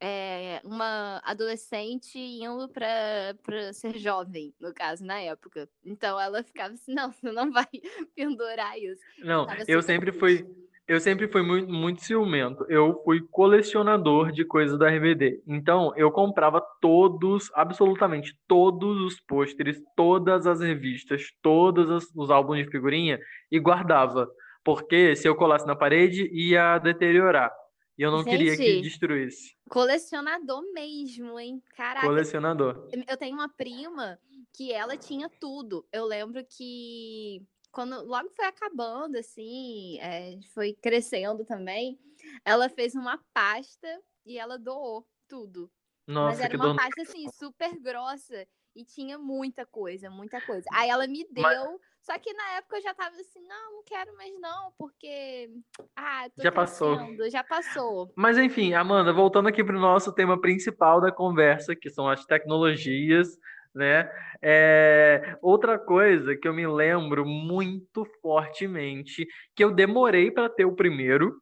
é, 0.00 0.60
uma 0.64 1.20
adolescente 1.24 2.18
indo 2.18 2.68
para 2.68 3.72
ser 3.72 3.98
jovem, 3.98 4.54
no 4.60 4.72
caso, 4.72 5.04
na 5.04 5.20
época. 5.20 5.68
Então 5.84 6.20
ela 6.20 6.42
ficava 6.42 6.74
assim, 6.74 6.94
não, 6.94 7.12
você 7.12 7.32
não 7.32 7.50
vai 7.50 7.66
pendurar 8.14 8.78
isso. 8.78 9.02
Não, 9.18 9.46
eu 9.66 9.82
sempre 9.82 10.12
fui. 10.12 10.46
Eu 10.86 10.98
sempre 11.00 11.28
fui 11.28 11.42
muito, 11.42 11.70
muito 11.70 12.02
ciumento. 12.02 12.64
Eu 12.66 13.02
fui 13.04 13.20
colecionador 13.30 14.32
de 14.32 14.42
coisas 14.42 14.78
da 14.78 14.88
RBD. 14.88 15.42
Então, 15.46 15.92
eu 15.96 16.10
comprava 16.10 16.62
todos, 16.80 17.50
absolutamente 17.52 18.34
todos 18.48 18.98
os 19.02 19.20
pôsteres, 19.20 19.82
todas 19.94 20.46
as 20.46 20.60
revistas, 20.60 21.24
todos 21.42 22.10
os 22.16 22.30
álbuns 22.30 22.64
de 22.64 22.70
figurinha 22.70 23.20
e 23.52 23.58
guardava. 23.58 24.30
Porque 24.64 25.14
se 25.14 25.28
eu 25.28 25.34
colasse 25.34 25.66
na 25.66 25.76
parede, 25.76 26.26
ia 26.32 26.78
deteriorar. 26.78 27.52
E 27.98 28.02
eu 28.02 28.12
não 28.12 28.22
Gente, 28.22 28.30
queria 28.30 28.56
que 28.56 28.80
destruísse. 28.80 29.56
Colecionador 29.68 30.62
mesmo, 30.72 31.38
hein? 31.38 31.60
Caraca. 31.74 32.06
Colecionador. 32.06 32.88
Eu 33.08 33.16
tenho 33.16 33.34
uma 33.34 33.48
prima 33.48 34.16
que 34.54 34.72
ela 34.72 34.96
tinha 34.96 35.28
tudo. 35.28 35.84
Eu 35.92 36.04
lembro 36.04 36.44
que 36.44 37.44
quando 37.72 38.00
logo 38.04 38.30
foi 38.30 38.46
acabando, 38.46 39.18
assim, 39.18 39.98
é, 40.00 40.38
foi 40.54 40.74
crescendo 40.74 41.44
também, 41.44 41.98
ela 42.44 42.68
fez 42.68 42.94
uma 42.94 43.18
pasta 43.34 44.00
e 44.24 44.38
ela 44.38 44.56
doou 44.56 45.04
tudo. 45.26 45.68
Nossa, 46.06 46.38
Mas 46.38 46.40
era 46.40 46.56
uma 46.56 46.76
pasta, 46.76 47.02
assim, 47.02 47.28
super 47.30 47.78
grossa. 47.80 48.46
E 48.76 48.84
tinha 48.84 49.18
muita 49.18 49.66
coisa, 49.66 50.08
muita 50.08 50.40
coisa. 50.40 50.64
Aí 50.72 50.88
ela 50.88 51.08
me 51.08 51.26
deu, 51.32 51.42
Mas... 51.42 51.80
só 52.00 52.18
que 52.18 52.32
na 52.32 52.52
época 52.52 52.76
eu 52.76 52.82
já 52.82 52.94
tava 52.94 53.14
assim, 53.16 53.40
não, 53.46 53.74
não 53.74 53.82
quero 53.84 54.16
mais 54.16 54.32
não, 54.40 54.72
porque 54.78 55.50
ah, 55.96 56.28
já 56.38 56.50
passou. 56.50 56.98
Já 57.30 57.44
passou. 57.44 58.12
Mas 58.16 58.38
enfim, 58.38 58.72
Amanda, 58.72 59.12
voltando 59.12 59.48
aqui 59.48 59.62
para 59.62 59.76
o 59.76 59.80
nosso 59.80 60.12
tema 60.12 60.40
principal 60.40 61.00
da 61.00 61.12
conversa, 61.12 61.76
que 61.76 61.90
são 61.90 62.08
as 62.08 62.24
tecnologias, 62.24 63.36
né? 63.74 64.10
É... 64.40 65.36
Outra 65.42 65.78
coisa 65.78 66.36
que 66.36 66.48
eu 66.48 66.54
me 66.54 66.66
lembro 66.66 67.26
muito 67.26 68.04
fortemente, 68.22 69.26
que 69.54 69.62
eu 69.62 69.70
demorei 69.70 70.30
para 70.30 70.48
ter 70.48 70.64
o 70.64 70.74
primeiro, 70.74 71.40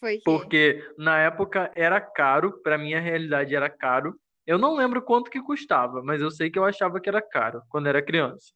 foi 0.00 0.18
que... 0.18 0.24
porque 0.24 0.84
na 0.98 1.18
época 1.20 1.70
era 1.74 2.00
caro, 2.00 2.60
para 2.62 2.78
minha 2.78 3.00
realidade 3.00 3.54
era 3.54 3.70
caro. 3.70 4.14
Eu 4.46 4.58
não 4.58 4.76
lembro 4.76 5.02
quanto 5.02 5.30
que 5.30 5.42
custava, 5.42 6.02
mas 6.02 6.20
eu 6.20 6.30
sei 6.30 6.50
que 6.50 6.58
eu 6.58 6.64
achava 6.64 7.00
que 7.00 7.08
era 7.08 7.20
caro 7.20 7.62
quando 7.68 7.88
era 7.88 8.02
criança. 8.02 8.52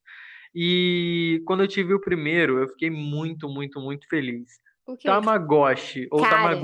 E 0.54 1.42
quando 1.46 1.62
eu 1.62 1.68
tive 1.68 1.94
o 1.94 2.00
primeiro, 2.00 2.58
eu 2.58 2.68
fiquei 2.68 2.90
muito, 2.90 3.48
muito, 3.48 3.80
muito 3.80 4.08
feliz. 4.08 4.58
Tamagotchi 5.02 6.08
ou 6.10 6.20
Cara. 6.20 6.60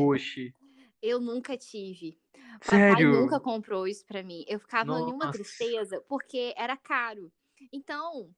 Eu 1.00 1.20
nunca 1.20 1.56
tive. 1.56 2.18
Sério? 2.62 3.10
Papai 3.10 3.22
nunca 3.22 3.40
comprou 3.40 3.86
isso 3.86 4.04
para 4.06 4.22
mim. 4.22 4.44
Eu 4.48 4.58
ficava 4.58 4.86
Nossa. 4.86 5.12
numa 5.12 5.30
tristeza 5.30 6.02
porque 6.08 6.52
era 6.56 6.76
caro. 6.76 7.30
Então, 7.72 8.30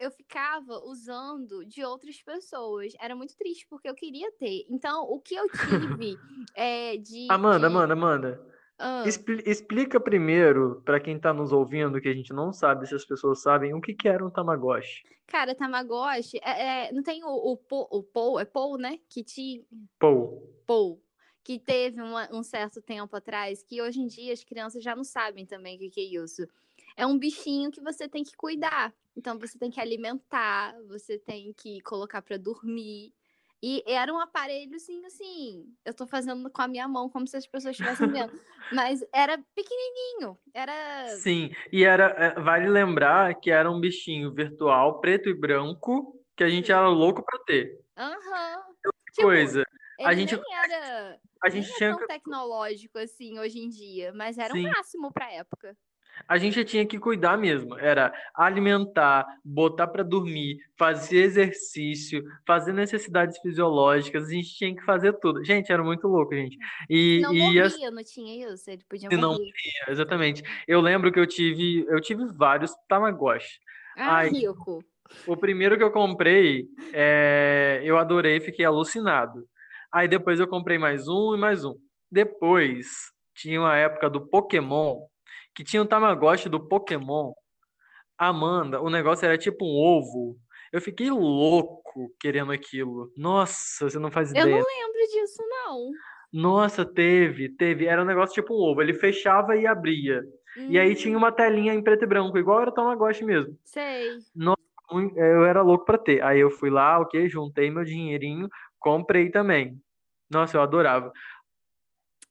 eu 0.00 0.10
ficava 0.10 0.78
usando 0.84 1.64
de 1.64 1.84
outras 1.84 2.20
pessoas. 2.22 2.92
Era 3.00 3.14
muito 3.14 3.36
triste 3.36 3.66
porque 3.68 3.88
eu 3.88 3.94
queria 3.94 4.30
ter. 4.32 4.66
Então, 4.68 5.04
o 5.04 5.20
que 5.20 5.34
eu 5.34 5.48
tive 5.48 6.18
é 6.54 6.96
de. 6.98 7.26
Amanda, 7.30 7.60
de... 7.60 7.66
Amanda, 7.66 7.92
Amanda. 7.92 8.51
Ah. 8.84 9.04
explica 9.06 10.00
primeiro, 10.00 10.82
para 10.84 10.98
quem 10.98 11.14
está 11.14 11.32
nos 11.32 11.52
ouvindo, 11.52 12.00
que 12.00 12.08
a 12.08 12.12
gente 12.12 12.32
não 12.32 12.52
sabe 12.52 12.84
se 12.88 12.96
as 12.96 13.04
pessoas 13.04 13.40
sabem, 13.40 13.72
o 13.72 13.80
que, 13.80 13.94
que 13.94 14.08
era 14.08 14.26
um 14.26 14.28
Tamagotchi. 14.28 15.04
Cara, 15.28 15.54
Tamagotchi, 15.54 16.40
é, 16.42 16.88
é, 16.88 16.92
não 16.92 17.00
tem 17.00 17.22
o, 17.22 17.28
o, 17.28 17.58
o 17.70 18.02
Paul, 18.02 18.40
é 18.40 18.44
Paul, 18.44 18.76
né? 18.78 18.98
Que 19.08 19.22
te... 19.22 19.64
Paul. 20.00 20.52
Paul. 20.66 21.00
Que 21.44 21.60
teve 21.60 22.02
uma, 22.02 22.28
um 22.34 22.42
certo 22.42 22.82
tempo 22.82 23.14
atrás, 23.14 23.62
que 23.62 23.80
hoje 23.80 24.00
em 24.00 24.08
dia 24.08 24.32
as 24.32 24.42
crianças 24.42 24.82
já 24.82 24.96
não 24.96 25.04
sabem 25.04 25.46
também 25.46 25.76
o 25.76 25.78
que, 25.78 25.90
que 25.90 26.00
é 26.00 26.20
isso. 26.20 26.44
É 26.96 27.06
um 27.06 27.16
bichinho 27.16 27.70
que 27.70 27.80
você 27.80 28.08
tem 28.08 28.24
que 28.24 28.36
cuidar. 28.36 28.92
Então 29.16 29.38
você 29.38 29.56
tem 29.56 29.70
que 29.70 29.80
alimentar, 29.80 30.74
você 30.88 31.20
tem 31.20 31.52
que 31.52 31.80
colocar 31.82 32.20
para 32.20 32.36
dormir. 32.36 33.14
E 33.62 33.80
era 33.86 34.12
um 34.12 34.18
aparelho, 34.18 34.74
assim, 34.74 35.04
assim, 35.06 35.72
eu 35.84 35.94
tô 35.94 36.04
fazendo 36.04 36.50
com 36.50 36.62
a 36.62 36.66
minha 36.66 36.88
mão, 36.88 37.08
como 37.08 37.28
se 37.28 37.36
as 37.36 37.46
pessoas 37.46 37.76
estivessem 37.76 38.10
vendo. 38.10 38.32
Mas 38.72 39.04
era 39.14 39.38
pequenininho, 39.54 40.36
era... 40.52 41.06
Sim, 41.18 41.50
e 41.70 41.84
era, 41.84 42.06
é, 42.18 42.40
vale 42.40 42.68
lembrar 42.68 43.34
que 43.36 43.52
era 43.52 43.70
um 43.70 43.80
bichinho 43.80 44.34
virtual, 44.34 45.00
preto 45.00 45.28
e 45.28 45.34
branco, 45.34 46.20
que 46.36 46.42
a 46.42 46.48
gente 46.48 46.72
era 46.72 46.88
louco 46.88 47.22
pra 47.24 47.38
ter. 47.44 47.78
Aham. 47.96 48.56
Uhum. 48.56 48.92
Tipo, 49.12 49.28
coisa. 49.28 49.62
a 50.00 50.14
gente 50.14 50.34
nem 50.34 50.54
era, 50.56 51.20
a 51.42 51.48
gente 51.50 51.68
nem 51.68 51.76
tinha 51.76 51.96
tão 51.96 52.06
tecnológico 52.06 52.98
assim 52.98 53.38
hoje 53.38 53.60
em 53.60 53.68
dia, 53.68 54.10
mas 54.12 54.38
era 54.38 54.54
o 54.54 54.58
um 54.58 54.62
máximo 54.62 55.12
pra 55.12 55.30
época 55.30 55.76
a 56.28 56.38
gente 56.38 56.64
tinha 56.64 56.86
que 56.86 56.98
cuidar 56.98 57.36
mesmo. 57.36 57.78
Era 57.78 58.12
alimentar, 58.34 59.26
botar 59.44 59.86
para 59.86 60.02
dormir, 60.02 60.58
fazer 60.78 61.18
exercício, 61.18 62.22
fazer 62.46 62.72
necessidades 62.72 63.38
fisiológicas. 63.40 64.28
A 64.28 64.32
gente 64.32 64.54
tinha 64.54 64.74
que 64.74 64.82
fazer 64.84 65.12
tudo. 65.14 65.44
Gente, 65.44 65.72
era 65.72 65.82
muito 65.82 66.06
louco, 66.08 66.34
gente. 66.34 66.56
E, 66.88 67.20
não 67.22 67.34
e 67.34 67.38
morria, 67.38 67.64
as... 67.64 67.78
não 67.78 68.04
tinha 68.04 68.52
isso. 68.52 68.70
Ele 68.70 68.82
podia 68.88 69.08
morrer. 69.08 69.20
Não 69.20 69.36
tinha, 69.36 69.84
exatamente. 69.88 70.42
Eu 70.66 70.80
lembro 70.80 71.12
que 71.12 71.20
eu 71.20 71.26
tive, 71.26 71.84
eu 71.88 72.00
tive 72.00 72.24
vários 72.26 72.72
Tamagotchi. 72.88 73.58
Ah, 73.96 74.24
rico. 74.24 74.82
O 75.26 75.36
primeiro 75.36 75.76
que 75.76 75.84
eu 75.84 75.90
comprei, 75.90 76.66
é... 76.92 77.80
eu 77.84 77.98
adorei, 77.98 78.40
fiquei 78.40 78.64
alucinado. 78.64 79.46
Aí 79.92 80.08
depois 80.08 80.40
eu 80.40 80.48
comprei 80.48 80.78
mais 80.78 81.06
um 81.06 81.34
e 81.34 81.38
mais 81.38 81.64
um. 81.64 81.74
Depois 82.10 82.86
tinha 83.34 83.60
uma 83.60 83.76
época 83.76 84.08
do 84.08 84.26
Pokémon 84.26 85.00
que 85.54 85.64
tinha 85.64 85.82
um 85.82 85.86
Tamagotchi 85.86 86.48
do 86.48 86.60
Pokémon. 86.66 87.32
Amanda, 88.18 88.80
o 88.80 88.88
negócio 88.88 89.24
era 89.24 89.36
tipo 89.36 89.64
um 89.64 89.76
ovo. 89.76 90.38
Eu 90.72 90.80
fiquei 90.80 91.10
louco 91.10 92.14
querendo 92.20 92.52
aquilo. 92.52 93.12
Nossa, 93.16 93.90
você 93.90 93.98
não 93.98 94.10
faz 94.10 94.30
ideia. 94.30 94.44
Eu 94.44 94.50
não 94.50 94.56
lembro 94.56 95.00
disso, 95.12 95.42
não. 95.48 95.90
Nossa, 96.32 96.84
teve, 96.84 97.50
teve. 97.50 97.86
Era 97.86 98.02
um 98.02 98.06
negócio 98.06 98.34
tipo 98.34 98.54
um 98.54 98.70
ovo. 98.70 98.80
Ele 98.80 98.94
fechava 98.94 99.56
e 99.56 99.66
abria. 99.66 100.22
Hum. 100.56 100.68
E 100.70 100.78
aí 100.78 100.94
tinha 100.94 101.16
uma 101.16 101.28
hum. 101.28 101.32
telinha 101.32 101.74
em 101.74 101.82
preto 101.82 102.04
e 102.04 102.06
branco, 102.06 102.38
igual 102.38 102.60
era 102.62 102.70
o 102.70 102.74
Tamagotchi 102.74 103.24
mesmo. 103.24 103.58
Sei. 103.64 104.18
Nossa, 104.34 104.62
eu 105.16 105.44
era 105.44 105.62
louco 105.62 105.84
pra 105.84 105.98
ter. 105.98 106.22
Aí 106.22 106.40
eu 106.40 106.50
fui 106.50 106.70
lá, 106.70 107.00
ok, 107.00 107.28
juntei 107.28 107.70
meu 107.70 107.84
dinheirinho, 107.84 108.48
comprei 108.78 109.30
também. 109.30 109.78
Nossa, 110.30 110.56
eu 110.56 110.62
adorava. 110.62 111.12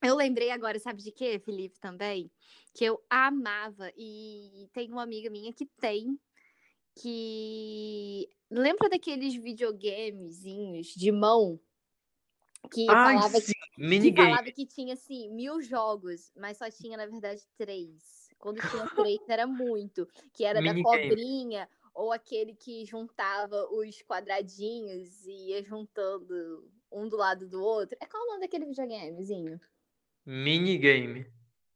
Eu 0.03 0.15
lembrei 0.15 0.49
agora, 0.49 0.79
sabe 0.79 1.03
de 1.03 1.11
quê, 1.11 1.39
Felipe, 1.39 1.79
também? 1.79 2.31
Que 2.73 2.85
eu 2.85 3.01
amava. 3.09 3.91
E 3.97 4.69
tem 4.73 4.91
uma 4.91 5.03
amiga 5.03 5.29
minha 5.29 5.53
que 5.53 5.65
tem. 5.79 6.19
Que. 6.95 8.29
Lembra 8.49 8.89
daqueles 8.89 9.35
videogamezinhos 9.35 10.87
de 10.87 11.11
mão? 11.11 11.59
Que 12.71 12.85
Ai, 12.89 13.15
falava, 13.15 13.39
sim. 13.39 13.53
que, 13.77 14.11
que 14.11 14.15
falava 14.15 14.51
que 14.51 14.65
tinha 14.65 14.93
assim 14.93 15.29
mil 15.33 15.61
jogos, 15.61 16.31
mas 16.35 16.57
só 16.57 16.69
tinha, 16.69 16.95
na 16.95 17.05
verdade, 17.05 17.41
três. 17.57 18.29
Quando 18.37 18.59
tinha 18.69 18.85
três 18.95 19.19
era 19.27 19.47
muito. 19.47 20.07
Que 20.33 20.45
era 20.45 20.61
da 20.61 20.73
cobrinha, 20.81 21.67
ou 21.93 22.11
aquele 22.11 22.53
que 22.53 22.85
juntava 22.85 23.67
os 23.71 24.01
quadradinhos 24.03 25.25
e 25.25 25.49
ia 25.49 25.63
juntando 25.63 26.69
um 26.91 27.07
do 27.07 27.17
lado 27.17 27.47
do 27.47 27.61
outro. 27.61 27.97
É 27.99 28.05
qual 28.05 28.23
o 28.23 28.27
nome 28.27 28.41
daquele 28.41 28.65
videogamezinho? 28.65 29.59
Minigame. 30.25 31.25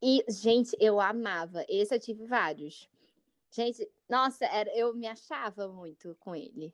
E, 0.07 0.24
gente, 0.29 0.77
eu 0.79 1.01
amava. 1.01 1.65
Esse 1.67 1.95
eu 1.95 2.00
tive 2.00 2.27
vários. 2.27 2.88
Gente, 3.50 3.89
nossa, 4.07 4.45
era, 4.45 4.69
eu 4.77 4.93
me 4.93 5.07
achava 5.07 5.67
muito 5.67 6.15
com 6.19 6.35
ele. 6.35 6.71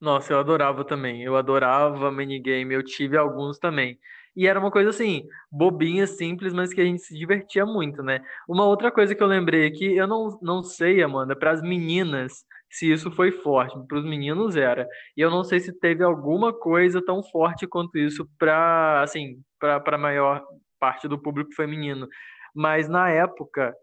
Nossa, 0.00 0.32
eu 0.32 0.38
adorava 0.38 0.82
também. 0.82 1.22
Eu 1.22 1.36
adorava 1.36 2.10
minigame. 2.10 2.74
Eu 2.74 2.82
tive 2.82 3.14
alguns 3.14 3.58
também. 3.58 3.98
E 4.34 4.46
era 4.46 4.58
uma 4.58 4.70
coisa 4.70 4.88
assim, 4.88 5.28
bobinha, 5.50 6.06
simples, 6.06 6.54
mas 6.54 6.72
que 6.72 6.80
a 6.80 6.84
gente 6.84 7.02
se 7.02 7.14
divertia 7.14 7.66
muito, 7.66 8.02
né? 8.02 8.24
Uma 8.48 8.64
outra 8.64 8.90
coisa 8.90 9.14
que 9.14 9.22
eu 9.22 9.26
lembrei 9.26 9.66
aqui, 9.66 9.94
eu 9.94 10.06
não, 10.06 10.38
não 10.40 10.62
sei, 10.62 11.02
Amanda, 11.02 11.36
para 11.36 11.50
as 11.50 11.60
meninas, 11.60 12.42
se 12.70 12.90
isso 12.90 13.10
foi 13.10 13.30
forte, 13.30 13.78
para 13.86 13.98
os 13.98 14.04
meninos 14.06 14.56
era. 14.56 14.88
E 15.14 15.20
eu 15.20 15.30
não 15.30 15.44
sei 15.44 15.60
se 15.60 15.78
teve 15.78 16.02
alguma 16.02 16.50
coisa 16.54 17.04
tão 17.04 17.22
forte 17.22 17.66
quanto 17.66 17.98
isso 17.98 18.26
para, 18.38 19.02
assim, 19.02 19.42
para 19.60 19.82
a 19.84 19.98
maior 19.98 20.42
parte 20.80 21.06
do 21.06 21.18
público 21.20 21.54
feminino. 21.54 22.08
Mas 22.54 22.88
na 22.88 23.10
época, 23.10 23.76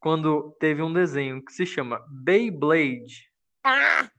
quando 0.00 0.52
teve 0.58 0.82
um 0.82 0.92
desenho 0.92 1.44
que 1.44 1.52
se 1.52 1.64
chama 1.64 2.04
Beyblade. 2.08 3.30
Ah! 3.64 4.10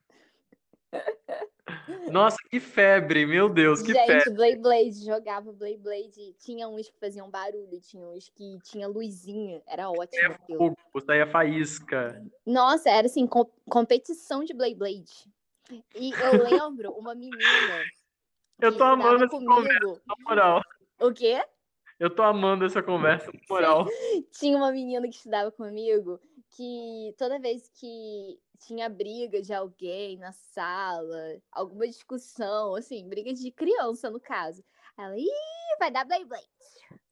Nossa, 2.09 2.37
que 2.49 2.59
febre, 2.59 3.25
meu 3.25 3.49
Deus, 3.49 3.81
que 3.81 3.93
Gente, 3.93 4.23
febre. 4.23 4.31
Beyblade, 4.31 5.05
jogava 5.05 5.51
Beyblade. 5.51 6.33
Tinha 6.39 6.67
uns 6.67 6.89
que 6.89 6.97
faziam 6.99 7.29
barulho, 7.29 7.79
tinha 7.81 8.05
uns 8.07 8.29
que 8.29 8.57
tinha 8.63 8.87
luzinha. 8.87 9.61
Era 9.67 9.89
ótimo. 9.89 10.31
aquilo. 10.31 10.57
Fogo, 10.57 11.05
saía 11.05 11.27
faísca. 11.27 12.21
Nossa, 12.45 12.89
era 12.89 13.07
assim, 13.07 13.27
com- 13.27 13.49
competição 13.69 14.43
de 14.43 14.53
Beyblade. 14.53 15.29
E 15.95 16.13
eu 16.21 16.41
lembro 16.41 16.91
uma 16.93 17.13
menina. 17.13 17.83
Eu 18.59 18.75
tô 18.77 18.83
amando 18.85 19.27
conversa, 19.29 19.79
comigo. 19.79 20.01
na 20.07 20.15
moral. 20.21 20.61
O 20.99 21.13
quê? 21.13 21.43
Eu 21.99 22.13
tô 22.13 22.21
amando 22.21 22.63
essa 22.63 22.83
conversa, 22.83 23.31
moral. 23.49 23.85
Tinha 24.39 24.55
uma 24.55 24.71
menina 24.71 25.07
que 25.07 25.15
estudava 25.15 25.51
comigo 25.51 26.19
que 26.55 27.13
toda 27.17 27.39
vez 27.39 27.69
que 27.69 28.39
tinha 28.59 28.89
briga 28.89 29.41
de 29.41 29.53
alguém 29.53 30.17
na 30.17 30.31
sala, 30.31 31.41
alguma 31.51 31.87
discussão, 31.87 32.75
assim, 32.75 33.07
briga 33.07 33.33
de 33.33 33.51
criança 33.51 34.09
no 34.09 34.19
caso, 34.19 34.63
ela, 34.97 35.17
ih, 35.17 35.27
vai 35.79 35.91
dar 35.91 36.05
Beyblade. 36.05 36.47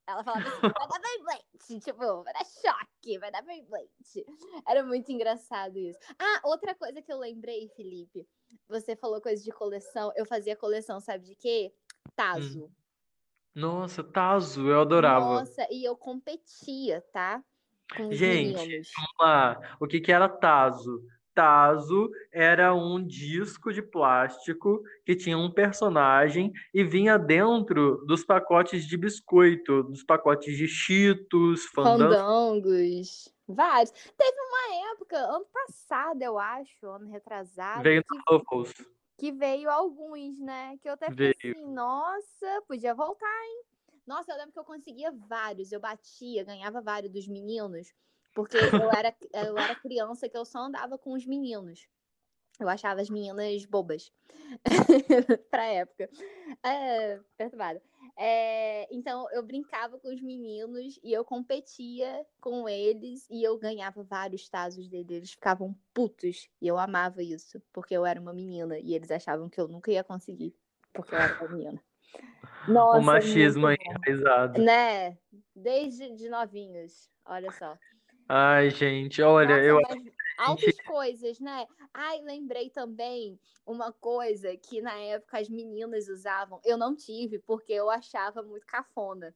Ela 0.08 0.24
falava 0.24 0.48
assim, 0.48 0.62
vai 0.62 0.88
dar 0.88 1.00
Beyblade, 1.00 1.46
tipo, 1.84 2.24
vai 2.24 2.34
dar 2.34 2.46
choque, 2.46 3.18
vai 3.20 3.32
dar 3.32 3.42
Beyblade. 3.42 4.26
Era 4.68 4.84
muito 4.84 5.12
engraçado 5.12 5.78
isso. 5.78 6.00
Ah, 6.20 6.42
outra 6.44 6.76
coisa 6.76 7.02
que 7.02 7.12
eu 7.12 7.18
lembrei, 7.18 7.68
Felipe, 7.76 8.28
você 8.68 8.96
falou 8.96 9.22
coisa 9.22 9.44
de 9.44 9.52
coleção, 9.52 10.12
eu 10.16 10.26
fazia 10.26 10.56
coleção, 10.56 11.00
sabe 11.00 11.26
de 11.26 11.36
quê? 11.36 11.74
Tazo. 12.16 12.72
Nossa, 13.56 14.04
Tazo, 14.04 14.68
eu 14.68 14.82
adorava. 14.82 15.26
Nossa, 15.26 15.66
e 15.72 15.86
eu 15.86 15.96
competia, 15.96 17.02
tá? 17.14 17.42
Com 17.96 18.12
Gente, 18.12 18.58
meninos. 18.58 18.92
Vamos 18.94 19.14
lá. 19.20 19.78
O 19.80 19.88
que 19.88 20.02
que 20.02 20.12
era 20.12 20.28
Tazo? 20.28 21.02
Tazo 21.34 22.10
era 22.32 22.74
um 22.74 23.06
disco 23.06 23.72
de 23.72 23.82
plástico 23.82 24.82
que 25.06 25.16
tinha 25.16 25.38
um 25.38 25.52
personagem 25.52 26.52
e 26.74 26.84
vinha 26.84 27.18
dentro 27.18 28.04
dos 28.06 28.24
pacotes 28.24 28.86
de 28.86 28.98
biscoito, 28.98 29.84
dos 29.84 30.04
pacotes 30.04 30.58
de 30.58 30.68
Cheetos, 30.68 31.66
Fandango. 31.68 32.14
Fandangos, 32.14 33.34
vários. 33.48 33.92
Teve 33.92 34.38
uma 34.38 34.92
época, 34.94 35.18
ano 35.18 35.46
passado, 35.54 36.22
eu 36.22 36.40
acho, 36.40 36.88
ano 36.88 37.10
retrasado, 37.10 37.84
Veio 37.84 38.02
que, 38.04 38.16
na 38.16 38.24
Ruffles. 38.30 38.74
Que 39.18 39.32
veio 39.32 39.70
alguns, 39.70 40.40
né? 40.40 40.78
Que 40.82 40.90
eu 40.90 40.94
até 40.94 41.10
Veio. 41.10 41.34
fiquei 41.34 41.52
assim, 41.52 41.74
nossa, 41.74 42.62
podia 42.68 42.94
voltar, 42.94 43.44
hein? 43.46 43.64
Nossa, 44.06 44.32
eu 44.32 44.38
lembro 44.38 44.54
que 44.54 44.60
eu 44.60 44.66
conseguia 44.66 45.12
vários, 45.12 45.72
eu 45.72 45.80
batia, 45.80 46.44
ganhava 46.44 46.82
vários 46.82 47.12
dos 47.12 47.28
meninos, 47.28 47.92
porque 48.34 48.58
eu 48.58 48.92
era, 48.92 49.16
eu 49.34 49.58
era 49.58 49.76
criança 49.76 50.30
que 50.30 50.38
eu 50.38 50.46
só 50.46 50.60
andava 50.60 50.98
com 50.98 51.14
os 51.14 51.26
meninos. 51.26 51.88
Eu 52.60 52.70
achava 52.70 53.02
as 53.02 53.10
meninas 53.10 53.66
bobas 53.66 54.14
pra 55.52 55.66
época. 55.66 56.10
É, 56.64 57.20
perturbada. 57.38 57.82
É, 58.18 58.88
então 58.96 59.28
eu 59.32 59.44
brincava 59.44 60.00
com 60.00 60.08
os 60.08 60.22
meninos 60.22 60.98
e 61.04 61.12
eu 61.12 61.26
competia 61.26 62.26
com 62.40 62.68
eles 62.68 63.28
e 63.30 63.44
eu 63.44 63.58
ganhava 63.58 64.04
vários 64.04 64.48
tazos 64.48 64.88
deles. 64.88 65.12
Eles 65.12 65.32
ficavam 65.32 65.76
putos 65.94 66.50
e 66.62 66.68
eu 66.68 66.78
amava 66.78 67.22
isso, 67.22 67.62
porque 67.74 67.94
eu 67.94 68.06
era 68.06 68.20
uma 68.20 68.34
menina 68.34 68.80
e 68.80 68.94
eles 68.94 69.12
achavam 69.12 69.50
que 69.50 69.60
eu 69.60 69.68
nunca 69.68 69.92
ia 69.92 70.04
conseguir, 70.04 70.56
porque 70.94 71.14
eu 71.14 71.20
era 71.20 71.34
uma 71.36 71.50
menina. 71.50 71.84
Nossa, 72.68 72.98
O 72.98 73.04
machismo 73.04 73.68
aí 73.68 73.78
muito 73.78 74.00
enraizado. 74.08 74.62
Né? 74.62 75.18
Desde 75.56 76.16
de 76.16 76.30
novinhos, 76.30 77.10
olha 77.26 77.52
só. 77.52 77.78
Ai, 78.28 78.72
gente, 78.72 79.22
olha, 79.22 79.56
Nossa, 79.56 79.66
eu 79.66 79.82
mas 79.88 80.15
altas 80.38 80.76
coisas, 80.86 81.40
né? 81.40 81.68
Ai, 81.94 82.22
lembrei 82.22 82.70
também 82.70 83.40
uma 83.66 83.92
coisa 83.92 84.56
que 84.58 84.82
na 84.82 84.96
época 84.98 85.40
as 85.40 85.50
meninas 85.50 86.08
usavam. 86.08 86.60
Eu 86.64 86.78
não 86.78 86.96
tive, 86.96 87.40
porque 87.40 87.74
eu 87.74 87.90
achava 87.90 88.42
muito 88.42 88.66
cafona. 88.66 89.36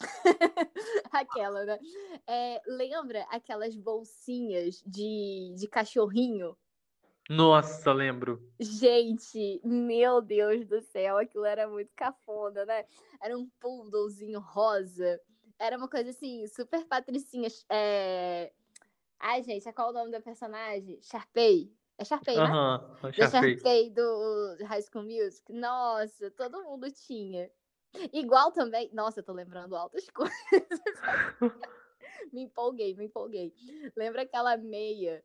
Aquela, 1.12 1.64
né? 1.64 1.78
É, 2.26 2.62
lembra 2.66 3.22
aquelas 3.30 3.74
bolsinhas 3.76 4.82
de, 4.86 5.54
de 5.56 5.66
cachorrinho? 5.66 6.56
Nossa, 7.28 7.92
lembro. 7.92 8.42
Gente, 8.58 9.60
meu 9.62 10.22
Deus 10.22 10.66
do 10.66 10.80
céu, 10.80 11.18
aquilo 11.18 11.44
era 11.44 11.68
muito 11.68 11.90
cafona, 11.94 12.64
né? 12.64 12.86
Era 13.20 13.36
um 13.36 13.46
poodlezinho 13.60 14.40
rosa. 14.40 15.20
Era 15.58 15.76
uma 15.76 15.88
coisa 15.88 16.08
assim, 16.08 16.46
super 16.46 16.86
patricinha. 16.86 17.48
É... 17.68 18.50
Ai, 19.20 19.42
gente, 19.42 19.70
qual 19.72 19.90
o 19.90 19.92
nome 19.92 20.10
da 20.10 20.20
personagem? 20.20 21.00
Sharpay. 21.02 21.72
É 21.98 22.04
Sharpay, 22.04 22.42
né? 22.42 22.62
Da 23.16 23.26
já 23.26 23.30
fez. 23.30 23.60
Sharpay 23.62 23.90
do 23.90 24.56
High 24.64 24.82
School 24.82 25.04
Music. 25.04 25.52
Nossa, 25.52 26.30
todo 26.30 26.62
mundo 26.64 26.90
tinha. 26.92 27.50
Igual 28.12 28.52
também. 28.52 28.90
Nossa, 28.92 29.20
eu 29.20 29.24
tô 29.24 29.32
lembrando 29.32 29.74
altas 29.76 30.08
coisas. 30.14 30.34
me 32.32 32.42
empolguei, 32.42 32.94
me 32.94 33.06
empolguei. 33.06 33.54
Lembra 33.96 34.22
aquela 34.22 34.56
meia? 34.56 35.24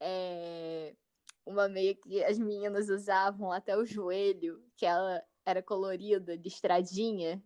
é, 0.00 0.94
Uma 1.46 1.68
meia 1.68 1.94
que 1.94 2.22
as 2.24 2.38
meninas 2.38 2.88
usavam 2.88 3.52
até 3.52 3.76
o 3.76 3.84
joelho, 3.84 4.64
que 4.76 4.86
ela 4.86 5.22
era 5.46 5.62
colorida, 5.62 6.36
listradinha. 6.36 7.42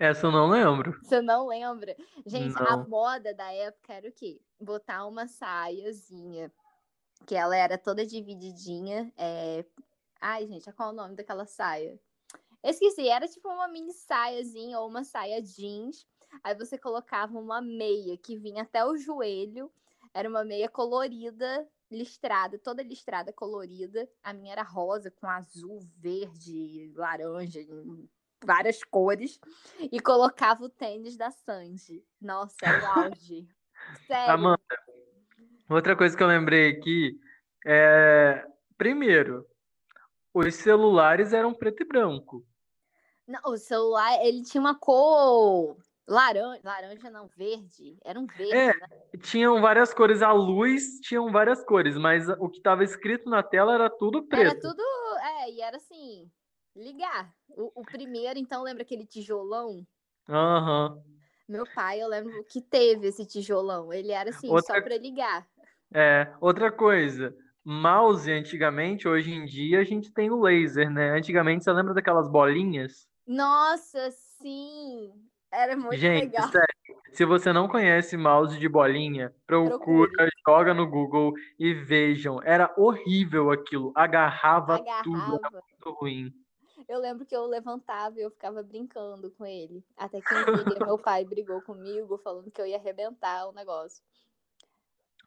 Essa 0.00 0.26
eu 0.26 0.32
não 0.32 0.48
lembro. 0.48 0.98
Você 1.02 1.20
não 1.20 1.46
lembra? 1.46 1.94
Gente, 2.24 2.56
a 2.56 2.74
Não. 2.74 2.88
moda 2.88 3.34
da 3.34 3.52
época 3.52 3.92
era 3.92 4.08
o 4.08 4.12
quê? 4.12 4.40
Botar 4.58 5.06
uma 5.06 5.28
saiazinha, 5.28 6.50
que 7.26 7.34
ela 7.34 7.54
era 7.54 7.76
toda 7.76 8.06
divididinha. 8.06 9.12
é, 9.16 9.62
Ai, 10.18 10.46
gente, 10.46 10.72
qual 10.72 10.88
é 10.88 10.92
o 10.92 10.96
nome 10.96 11.16
daquela 11.16 11.44
saia? 11.44 12.00
Esqueci, 12.62 13.08
era 13.08 13.28
tipo 13.28 13.48
uma 13.48 13.68
mini 13.68 13.92
saiazinha 13.92 14.80
ou 14.80 14.88
uma 14.88 15.04
saia 15.04 15.40
jeans. 15.42 16.06
Aí 16.42 16.54
você 16.54 16.78
colocava 16.78 17.38
uma 17.38 17.60
meia 17.60 18.16
que 18.16 18.38
vinha 18.38 18.62
até 18.62 18.84
o 18.84 18.96
joelho. 18.96 19.70
Era 20.14 20.28
uma 20.28 20.44
meia 20.44 20.68
colorida, 20.68 21.68
listrada, 21.90 22.58
toda 22.58 22.82
listrada, 22.82 23.32
colorida. 23.32 24.08
A 24.22 24.32
minha 24.32 24.52
era 24.52 24.62
rosa, 24.62 25.10
com 25.10 25.26
azul, 25.26 25.80
verde, 25.98 26.90
laranja, 26.94 27.60
várias 28.44 28.82
cores. 28.84 29.38
E 29.80 30.00
colocava 30.00 30.64
o 30.64 30.68
tênis 30.68 31.16
da 31.16 31.30
Sanji. 31.30 32.04
Nossa, 32.20 32.56
era 32.62 32.82
o 32.82 33.00
auge. 33.04 33.48
Sério. 34.06 34.32
Amanda, 34.34 34.60
outra 35.68 35.96
coisa 35.96 36.16
que 36.16 36.22
eu 36.22 36.26
lembrei 36.28 36.70
aqui 36.70 37.18
é. 37.66 38.44
Primeiro, 38.76 39.46
os 40.32 40.54
celulares 40.54 41.32
eram 41.34 41.52
preto 41.52 41.82
e 41.82 41.86
branco. 41.86 42.46
Não, 43.26 43.40
o 43.52 43.56
celular, 43.58 44.24
ele 44.24 44.42
tinha 44.42 44.60
uma 44.60 44.74
cor 44.74 45.76
laranja, 46.08 46.60
laranja 46.64 47.10
não, 47.10 47.28
verde. 47.28 47.96
Era 48.02 48.18
um 48.18 48.26
verde, 48.26 48.52
É, 48.52 48.66
né? 48.68 48.88
Tinham 49.22 49.60
várias 49.60 49.94
cores, 49.94 50.22
a 50.22 50.32
luz 50.32 50.98
tinham 51.00 51.30
várias 51.30 51.62
cores, 51.64 51.96
mas 51.96 52.28
o 52.28 52.48
que 52.48 52.58
estava 52.58 52.82
escrito 52.82 53.28
na 53.30 53.42
tela 53.42 53.74
era 53.74 53.88
tudo 53.90 54.26
Era 54.32 54.50
preto. 54.50 54.68
tudo, 54.68 54.82
é, 55.22 55.50
e 55.50 55.60
era 55.60 55.76
assim, 55.76 56.28
ligar. 56.74 57.34
O, 57.48 57.80
o 57.80 57.84
primeiro, 57.84 58.38
então, 58.38 58.62
lembra 58.62 58.82
aquele 58.82 59.06
tijolão? 59.06 59.86
Aham. 60.28 61.02
Meu 61.48 61.66
pai, 61.66 62.00
eu 62.00 62.06
lembro 62.08 62.44
que 62.44 62.60
teve 62.60 63.08
esse 63.08 63.26
tijolão. 63.26 63.92
Ele 63.92 64.12
era 64.12 64.30
assim, 64.30 64.48
Outra- 64.48 64.76
só 64.76 64.80
pra 64.80 64.96
ligar. 64.96 65.48
É, 65.92 66.32
outra 66.40 66.70
coisa, 66.70 67.34
mouse 67.64 68.30
antigamente, 68.30 69.08
hoje 69.08 69.32
em 69.32 69.44
dia 69.44 69.80
a 69.80 69.84
gente 69.84 70.12
tem 70.12 70.30
o 70.30 70.40
laser, 70.40 70.88
né? 70.88 71.10
Antigamente, 71.10 71.64
você 71.64 71.72
lembra 71.72 71.92
daquelas 71.94 72.28
bolinhas? 72.30 73.08
Nossa, 73.26 74.10
sim! 74.10 75.12
Era 75.50 75.76
muito 75.76 75.96
Gente, 75.96 76.24
legal. 76.26 76.48
sério, 76.52 76.68
Se 77.12 77.24
você 77.24 77.52
não 77.52 77.66
conhece 77.66 78.16
mouse 78.16 78.56
de 78.58 78.68
bolinha, 78.68 79.34
procura, 79.46 79.76
Procure. 80.10 80.30
joga 80.46 80.72
no 80.74 80.88
Google 80.88 81.32
e 81.58 81.74
vejam. 81.74 82.40
Era 82.44 82.72
horrível 82.76 83.50
aquilo. 83.50 83.92
Agarrava, 83.96 84.78
tudo, 85.02 85.18
era 85.18 85.38
Agarrava. 85.48 85.62
muito 85.70 85.98
ruim. 86.00 86.32
Eu 86.88 86.98
lembro 86.98 87.24
que 87.24 87.34
eu 87.34 87.46
levantava 87.46 88.18
e 88.18 88.22
eu 88.22 88.30
ficava 88.30 88.62
brincando 88.62 89.30
com 89.30 89.46
ele. 89.46 89.84
Até 89.96 90.20
que 90.20 90.34
um 90.34 90.64
dia 90.64 90.86
meu 90.86 90.98
pai 90.98 91.24
brigou 91.24 91.60
comigo, 91.62 92.18
falando 92.18 92.50
que 92.50 92.60
eu 92.60 92.66
ia 92.66 92.76
arrebentar 92.76 93.48
o 93.48 93.52
negócio. 93.52 94.02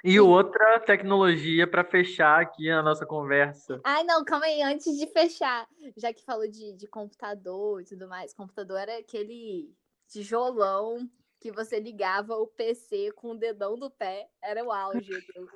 E 0.04 0.20
outra 0.20 0.82
tecnologia 0.82 1.66
para 1.66 1.84
fechar 1.84 2.42
aqui 2.42 2.70
a 2.70 2.84
nossa 2.84 3.06
conversa. 3.06 3.80
Ai, 3.86 4.04
não, 4.04 4.26
calma 4.26 4.46
aí, 4.46 4.62
antes 4.62 4.98
de 4.98 5.08
fechar. 5.08 5.66
Já 5.96 6.12
que 6.12 6.26
falou 6.26 6.46
de, 6.46 6.74
de 6.74 6.88
computador 6.88 7.82
e 7.82 7.86
tudo 7.86 8.08
mais, 8.10 8.34
computador 8.34 8.80
era 8.80 8.98
aquele 8.98 9.74
tijolão 10.10 11.10
que 11.44 11.52
você 11.52 11.78
ligava 11.78 12.38
o 12.38 12.48
PC 12.48 13.12
com 13.12 13.32
o 13.32 13.38
dedão 13.38 13.76
do 13.76 13.92
pé. 13.92 14.30
Era 14.42 14.64
o 14.64 14.72
auge. 14.72 15.14
aquilo. 15.14 15.50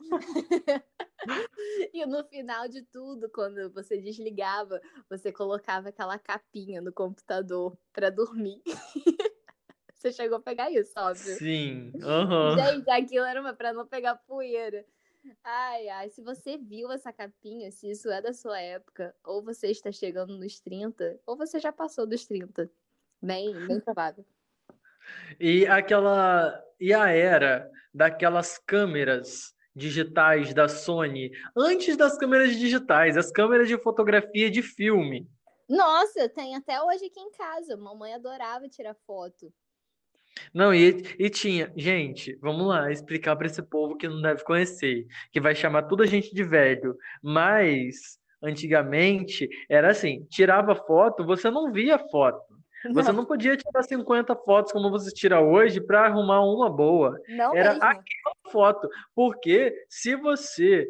e 1.93 2.05
no 2.05 2.25
final 2.25 2.67
de 2.67 2.81
tudo, 2.81 3.29
quando 3.29 3.71
você 3.71 3.97
desligava, 3.97 4.81
você 5.09 5.31
colocava 5.31 5.87
aquela 5.87 6.19
capinha 6.19 6.81
no 6.81 6.91
computador 6.91 7.77
para 7.93 8.09
dormir. 8.09 8.61
você 9.95 10.11
chegou 10.11 10.39
a 10.39 10.41
pegar 10.41 10.69
isso, 10.69 10.91
óbvio. 10.97 11.37
Sim. 11.37 11.93
aham. 12.03 12.57
Gente, 12.57 12.89
aquilo 12.89 13.25
era 13.25 13.39
uma 13.39 13.53
pra 13.53 13.71
não 13.71 13.87
pegar 13.87 14.15
poeira. 14.15 14.85
Ai, 15.41 15.87
ai, 15.87 16.09
se 16.09 16.21
você 16.21 16.57
viu 16.57 16.91
essa 16.91 17.13
capinha, 17.13 17.71
se 17.71 17.89
isso 17.89 18.11
é 18.11 18.21
da 18.21 18.33
sua 18.33 18.59
época, 18.59 19.15
ou 19.23 19.41
você 19.41 19.67
está 19.67 19.89
chegando 19.89 20.37
nos 20.37 20.59
30, 20.59 21.17
ou 21.25 21.37
você 21.37 21.61
já 21.61 21.71
passou 21.71 22.05
dos 22.05 22.25
30. 22.25 22.69
Bem, 23.21 23.65
bem 23.65 23.79
provável. 23.79 24.25
E 25.39 25.65
aquela 25.67 26.59
e 26.79 26.93
a 26.93 27.09
era 27.09 27.69
daquelas 27.93 28.57
câmeras 28.57 29.53
digitais 29.75 30.53
da 30.53 30.67
Sony, 30.67 31.31
antes 31.55 31.95
das 31.95 32.17
câmeras 32.17 32.55
digitais, 32.57 33.15
as 33.15 33.31
câmeras 33.31 33.67
de 33.67 33.77
fotografia 33.77 34.49
de 34.49 34.61
filme. 34.61 35.29
Nossa, 35.69 36.27
tem 36.29 36.55
até 36.55 36.81
hoje 36.81 37.05
aqui 37.05 37.19
em 37.19 37.31
casa. 37.31 37.77
Mamãe 37.77 38.13
adorava 38.13 38.67
tirar 38.67 38.95
foto. 39.05 39.53
Não, 40.53 40.73
e, 40.73 41.03
e 41.19 41.29
tinha, 41.29 41.71
gente, 41.75 42.35
vamos 42.41 42.67
lá 42.67 42.91
explicar 42.91 43.35
para 43.35 43.47
esse 43.47 43.61
povo 43.61 43.97
que 43.97 44.07
não 44.07 44.21
deve 44.21 44.43
conhecer, 44.43 45.05
que 45.31 45.41
vai 45.41 45.55
chamar 45.55 45.83
toda 45.83 46.03
a 46.03 46.07
gente 46.07 46.33
de 46.33 46.43
velho, 46.43 46.95
mas 47.21 48.19
antigamente 48.41 49.49
era 49.69 49.91
assim, 49.91 50.25
tirava 50.29 50.75
foto, 50.75 51.25
você 51.25 51.49
não 51.49 51.71
via 51.71 51.97
foto. 51.97 52.57
Você 52.93 53.11
não 53.11 53.25
podia 53.25 53.57
tirar 53.57 53.83
50 53.83 54.35
fotos 54.35 54.71
como 54.71 54.89
você 54.89 55.11
tira 55.11 55.41
hoje 55.41 55.81
para 55.81 56.05
arrumar 56.05 56.41
uma 56.41 56.69
boa. 56.69 57.19
Não 57.27 57.55
Era 57.55 57.71
mesmo. 57.73 57.83
aquela 57.83 58.35
foto, 58.51 58.89
porque 59.15 59.85
se 59.89 60.15
você 60.15 60.87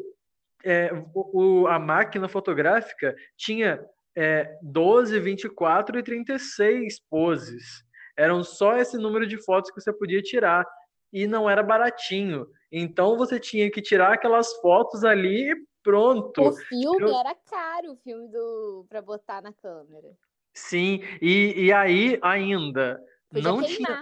é, 0.64 0.90
o- 1.14 1.66
a 1.68 1.78
máquina 1.78 2.28
fotográfica 2.28 3.14
tinha 3.36 3.84
é, 4.16 4.58
12, 4.62 5.18
24 5.20 5.96
e 5.98 6.02
36 6.02 6.98
poses. 7.08 7.84
Eram 8.16 8.42
só 8.42 8.76
esse 8.76 8.98
número 8.98 9.24
de 9.28 9.40
fotos 9.44 9.70
que 9.70 9.80
você 9.80 9.92
podia 9.92 10.20
tirar. 10.20 10.66
E 11.12 11.24
não 11.28 11.48
era 11.48 11.62
baratinho. 11.62 12.46
Então 12.70 13.16
você 13.16 13.38
tinha 13.38 13.70
que 13.70 13.80
tirar 13.80 14.12
aquelas 14.12 14.52
fotos 14.56 15.04
ali 15.04 15.52
e 15.52 15.56
pronto. 15.84 16.42
O 16.42 16.52
filme 16.52 17.00
Eu- 17.08 17.16
era 17.16 17.34
caro, 17.48 17.92
o 17.92 17.96
filme 17.96 18.28
do 18.28 18.84
para 18.88 19.00
botar 19.00 19.40
na 19.40 19.52
câmera. 19.52 20.08
Sim, 20.58 21.00
e, 21.22 21.66
e 21.66 21.72
aí 21.72 22.18
ainda 22.22 23.00
Podia 23.30 23.42
não 23.42 23.58
queimar. 23.58 23.76
tinha. 23.76 24.00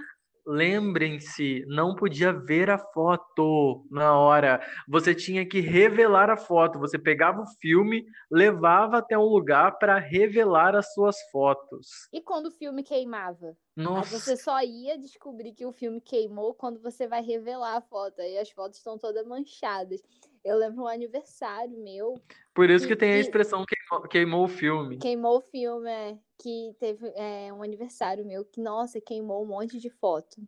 Lembrem-se, 0.48 1.64
não 1.66 1.96
podia 1.96 2.32
ver 2.32 2.70
a 2.70 2.78
foto 2.78 3.84
na 3.90 4.16
hora. 4.16 4.60
Você 4.88 5.12
tinha 5.12 5.44
que 5.44 5.58
revelar 5.60 6.30
a 6.30 6.36
foto. 6.36 6.78
Você 6.78 6.96
pegava 6.96 7.42
o 7.42 7.46
filme, 7.60 8.06
levava 8.30 8.98
até 8.98 9.18
um 9.18 9.24
lugar 9.24 9.76
para 9.76 9.98
revelar 9.98 10.76
as 10.76 10.92
suas 10.94 11.16
fotos. 11.32 12.08
E 12.12 12.20
quando 12.20 12.46
o 12.46 12.52
filme 12.52 12.84
queimava? 12.84 13.48
Aí 13.76 13.84
Nossa, 13.84 14.20
você 14.20 14.36
só 14.36 14.62
ia 14.62 14.96
descobrir 14.96 15.52
que 15.52 15.66
o 15.66 15.72
filme 15.72 16.00
queimou 16.00 16.54
quando 16.54 16.80
você 16.80 17.08
vai 17.08 17.22
revelar 17.22 17.76
a 17.76 17.80
foto. 17.80 18.20
Aí 18.20 18.38
as 18.38 18.50
fotos 18.50 18.78
estão 18.78 18.96
todas 18.96 19.26
manchadas. 19.26 20.00
Eu 20.46 20.56
lembro 20.58 20.84
um 20.84 20.86
aniversário 20.88 21.76
meu, 21.78 22.14
por 22.54 22.70
isso 22.70 22.86
que 22.86 22.94
e- 22.94 22.96
tem 22.96 23.12
a 23.12 23.18
expressão 23.18 23.64
queimou, 23.66 24.08
queimou 24.08 24.44
o 24.44 24.48
filme. 24.48 24.98
queimou 25.00 25.38
o 25.38 25.40
filme, 25.40 25.90
é, 25.90 26.18
que 26.38 26.74
teve 26.78 27.08
é, 27.16 27.52
um 27.52 27.62
aniversário 27.62 28.24
meu 28.24 28.44
que, 28.44 28.60
nossa, 28.60 29.00
queimou 29.00 29.42
um 29.42 29.46
monte 29.46 29.78
de 29.78 29.90
foto. 29.90 30.46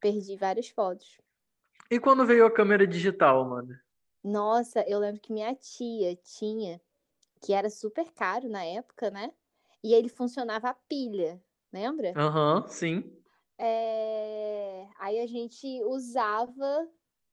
Perdi 0.00 0.36
várias 0.36 0.68
fotos. 0.68 1.18
E 1.90 2.00
quando 2.00 2.24
veio 2.24 2.46
a 2.46 2.50
câmera 2.50 2.86
digital, 2.86 3.44
mano? 3.46 3.78
Nossa, 4.22 4.82
eu 4.88 4.98
lembro 4.98 5.20
que 5.20 5.32
minha 5.32 5.54
tia 5.54 6.14
tinha, 6.16 6.80
que 7.42 7.52
era 7.54 7.70
super 7.70 8.10
caro 8.12 8.48
na 8.48 8.64
época, 8.64 9.10
né? 9.10 9.32
E 9.82 9.94
ele 9.94 10.08
funcionava 10.08 10.68
a 10.70 10.74
pilha, 10.74 11.42
lembra? 11.72 12.14
Aham, 12.16 12.66
sim. 12.68 13.18
É, 13.56 14.86
Aí 14.98 15.20
a 15.20 15.26
gente 15.26 15.82
usava. 15.84 16.88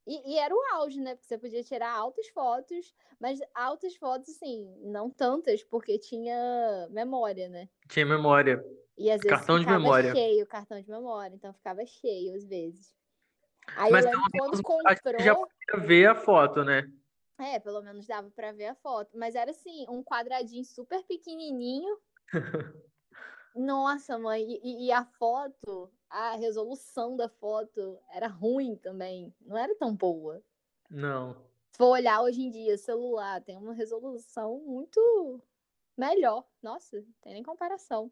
E, 0.06 0.34
e 0.34 0.38
era 0.38 0.54
o 0.54 0.62
auge, 0.74 1.02
né? 1.02 1.16
Porque 1.16 1.28
você 1.28 1.38
podia 1.38 1.64
tirar 1.64 1.92
altas 1.92 2.28
fotos, 2.30 2.94
mas 3.20 3.40
altas 3.54 3.96
fotos, 3.96 4.30
assim, 4.30 4.72
não 4.84 5.10
tantas, 5.10 5.64
porque 5.64 5.98
tinha 5.98 6.88
memória, 6.92 7.50
né? 7.50 7.68
Tinha 7.88 8.06
memória. 8.06 8.64
E 8.98 9.10
às 9.10 9.22
vezes 9.22 9.38
Cartão 9.38 9.60
de 9.60 9.66
memória. 9.66 10.14
cheio 10.14 10.46
cartão 10.46 10.80
de 10.80 10.90
memória, 10.90 11.36
então 11.36 11.54
ficava 11.54 11.86
cheio 11.86 12.36
às 12.36 12.46
vezes. 12.46 12.96
Aí 13.76 13.92
Mas 13.92 14.06
eu 14.06 14.12
lembro 14.12 14.32
quando 14.32 14.56
gente 14.56 15.24
já 15.24 15.36
comprou. 15.36 15.48
podia 15.68 15.88
ver 15.88 16.10
a 16.10 16.16
foto, 16.16 16.64
né? 16.64 16.90
É, 17.38 17.60
pelo 17.60 17.82
menos 17.82 18.08
dava 18.08 18.30
pra 18.32 18.52
ver 18.54 18.68
a 18.68 18.76
foto. 18.76 19.18
Mas 19.18 19.36
era 19.36 19.52
assim, 19.52 19.86
um 19.90 20.04
quadradinho 20.04 20.64
super 20.64 21.04
pequenininho. 21.04 21.98
Nossa, 23.56 24.18
mãe, 24.20 24.44
e- 24.62 24.88
e, 24.88 24.92
a 24.92 25.06
foto, 25.06 25.90
a 26.10 26.36
resolução 26.36 27.16
da 27.16 27.30
foto 27.30 27.98
era 28.14 28.28
ruim 28.28 28.76
também. 28.76 29.34
Não 29.42 29.58
era 29.58 29.74
tão 29.76 29.96
boa. 29.96 30.44
Não. 30.90 31.34
Se 31.72 31.78
for 31.78 31.92
olhar 31.92 32.22
hoje 32.22 32.42
em 32.42 32.52
dia, 32.52 32.78
celular 32.78 33.42
tem 33.42 33.58
uma 33.58 33.74
resolução 33.74 34.60
muito 34.60 35.42
melhor. 35.98 36.46
Nossa, 36.62 36.98
não 36.98 37.08
tem 37.22 37.34
nem 37.34 37.44
comparação. 37.44 38.12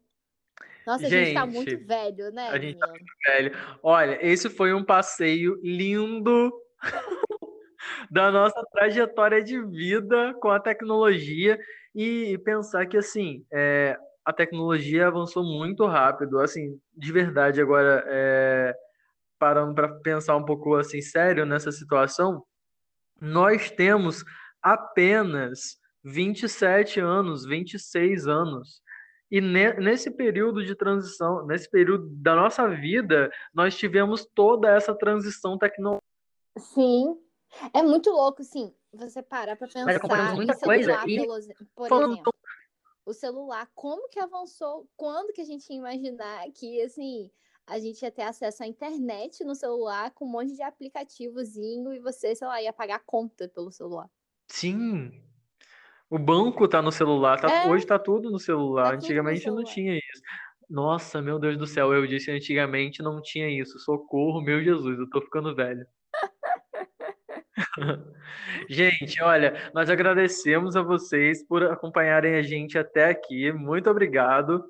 Nossa, 0.86 1.06
a 1.06 1.10
gente 1.10 1.34
tá 1.34 1.46
muito 1.46 1.70
Gente, 1.70 1.84
velho, 1.84 2.30
né, 2.32 2.48
a 2.48 2.58
gente 2.58 2.78
tá 2.78 2.86
menino? 2.86 3.06
velho. 3.26 3.52
Olha, 3.82 4.18
esse 4.26 4.48
foi 4.48 4.72
um 4.72 4.84
passeio 4.84 5.58
lindo 5.62 6.52
da 8.10 8.30
nossa 8.30 8.62
trajetória 8.72 9.42
de 9.42 9.60
vida 9.62 10.34
com 10.40 10.48
a 10.48 10.60
tecnologia 10.60 11.58
e 11.94 12.38
pensar 12.38 12.86
que 12.86 12.96
assim 12.96 13.46
é, 13.52 13.98
a 14.24 14.32
tecnologia 14.32 15.06
avançou 15.08 15.44
muito 15.44 15.86
rápido, 15.86 16.40
assim, 16.40 16.80
de 16.96 17.12
verdade 17.12 17.60
agora 17.60 18.02
é, 18.06 18.74
parando 19.38 19.74
para 19.74 19.88
pensar 20.00 20.36
um 20.36 20.44
pouco 20.44 20.74
assim 20.76 21.02
sério 21.02 21.44
nessa 21.44 21.70
situação, 21.70 22.44
nós 23.20 23.70
temos 23.70 24.24
apenas 24.62 25.78
27 26.02 27.00
anos, 27.00 27.44
26 27.44 28.26
anos. 28.26 28.82
E 29.30 29.40
ne- 29.40 29.74
nesse 29.74 30.10
período 30.10 30.64
de 30.64 30.74
transição, 30.74 31.44
nesse 31.46 31.68
período 31.70 32.06
da 32.10 32.34
nossa 32.34 32.68
vida, 32.68 33.30
nós 33.52 33.76
tivemos 33.76 34.24
toda 34.34 34.70
essa 34.70 34.94
transição 34.94 35.58
tecnológica. 35.58 36.04
Sim. 36.58 37.18
É 37.72 37.82
muito 37.82 38.10
louco, 38.10 38.42
assim, 38.42 38.72
você 38.92 39.22
parar 39.22 39.52
acompanhamos 39.52 39.94
pensar 39.94 40.32
em 40.32 40.36
muita 40.36 40.58
coisa 40.58 40.92
e 41.06 41.26
por 41.74 41.88
falando 41.88 42.12
exemplo. 42.14 42.32
O 43.06 43.12
celular, 43.12 43.68
como 43.74 44.08
que 44.08 44.18
avançou? 44.18 44.88
Quando 44.96 45.32
que 45.32 45.40
a 45.42 45.44
gente 45.44 45.68
ia 45.70 45.76
imaginar 45.76 46.50
que, 46.52 46.80
assim, 46.82 47.30
a 47.66 47.78
gente 47.78 48.02
ia 48.02 48.10
ter 48.10 48.22
acesso 48.22 48.62
à 48.62 48.66
internet 48.66 49.44
no 49.44 49.54
celular 49.54 50.10
com 50.12 50.24
um 50.24 50.28
monte 50.30 50.54
de 50.54 50.62
aplicativozinho 50.62 51.92
e 51.92 52.00
você, 52.00 52.34
sei 52.34 52.46
lá, 52.46 52.62
ia 52.62 52.72
pagar 52.72 53.00
conta 53.04 53.46
pelo 53.48 53.70
celular. 53.70 54.10
Sim. 54.48 55.22
O 56.10 56.18
banco 56.18 56.68
tá 56.68 56.82
no 56.82 56.92
celular, 56.92 57.40
tá- 57.40 57.50
É. 57.50 57.68
hoje 57.68 57.86
tá 57.86 57.98
tudo 57.98 58.30
no 58.30 58.38
celular. 58.38 58.92
Tá 58.92 58.98
tudo 58.98 59.00
no 59.00 59.04
Antigamente 59.06 59.50
não 59.50 59.64
celular. 59.64 59.64
tinha 59.64 59.94
isso. 59.96 60.22
Nossa, 60.70 61.22
meu 61.22 61.38
Deus 61.38 61.58
do 61.58 61.66
céu, 61.66 61.92
eu 61.94 62.06
disse 62.06 62.30
antigamente 62.30 63.02
não 63.02 63.20
tinha 63.22 63.48
isso. 63.50 63.78
Socorro, 63.80 64.42
meu 64.42 64.62
Jesus, 64.64 64.98
eu 64.98 65.08
tô 65.10 65.20
ficando 65.22 65.54
velho. 65.54 65.86
Gente, 68.68 69.22
olha, 69.22 69.70
nós 69.74 69.88
agradecemos 69.90 70.76
a 70.76 70.82
vocês 70.82 71.42
por 71.46 71.62
acompanharem 71.64 72.34
a 72.36 72.42
gente 72.42 72.78
até 72.78 73.10
aqui. 73.10 73.52
Muito 73.52 73.90
obrigado. 73.90 74.64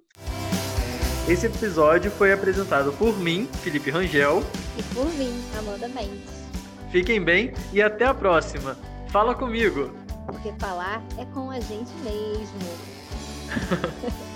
Esse 1.29 1.47
episódio 1.47 2.11
foi 2.11 2.33
apresentado 2.33 2.93
por 2.93 3.19
mim, 3.19 3.47
Felipe 3.63 3.91
Rangel. 3.91 4.43
E 4.79 4.83
por 4.95 5.07
mim, 5.15 5.33
Amanda 5.59 5.89
Mendes. 5.89 6.45
Fiquem 6.91 7.23
bem 7.23 7.53
e 7.73 7.81
até 7.81 8.05
a 8.05 8.15
próxima. 8.15 8.77
Fala 9.09 9.35
comigo. 9.35 9.91
Porque 10.27 10.53
falar 10.59 11.03
é 11.19 11.25
com 11.27 11.51
a 11.51 11.61
gente 11.61 11.93
mesmo. 12.03 12.59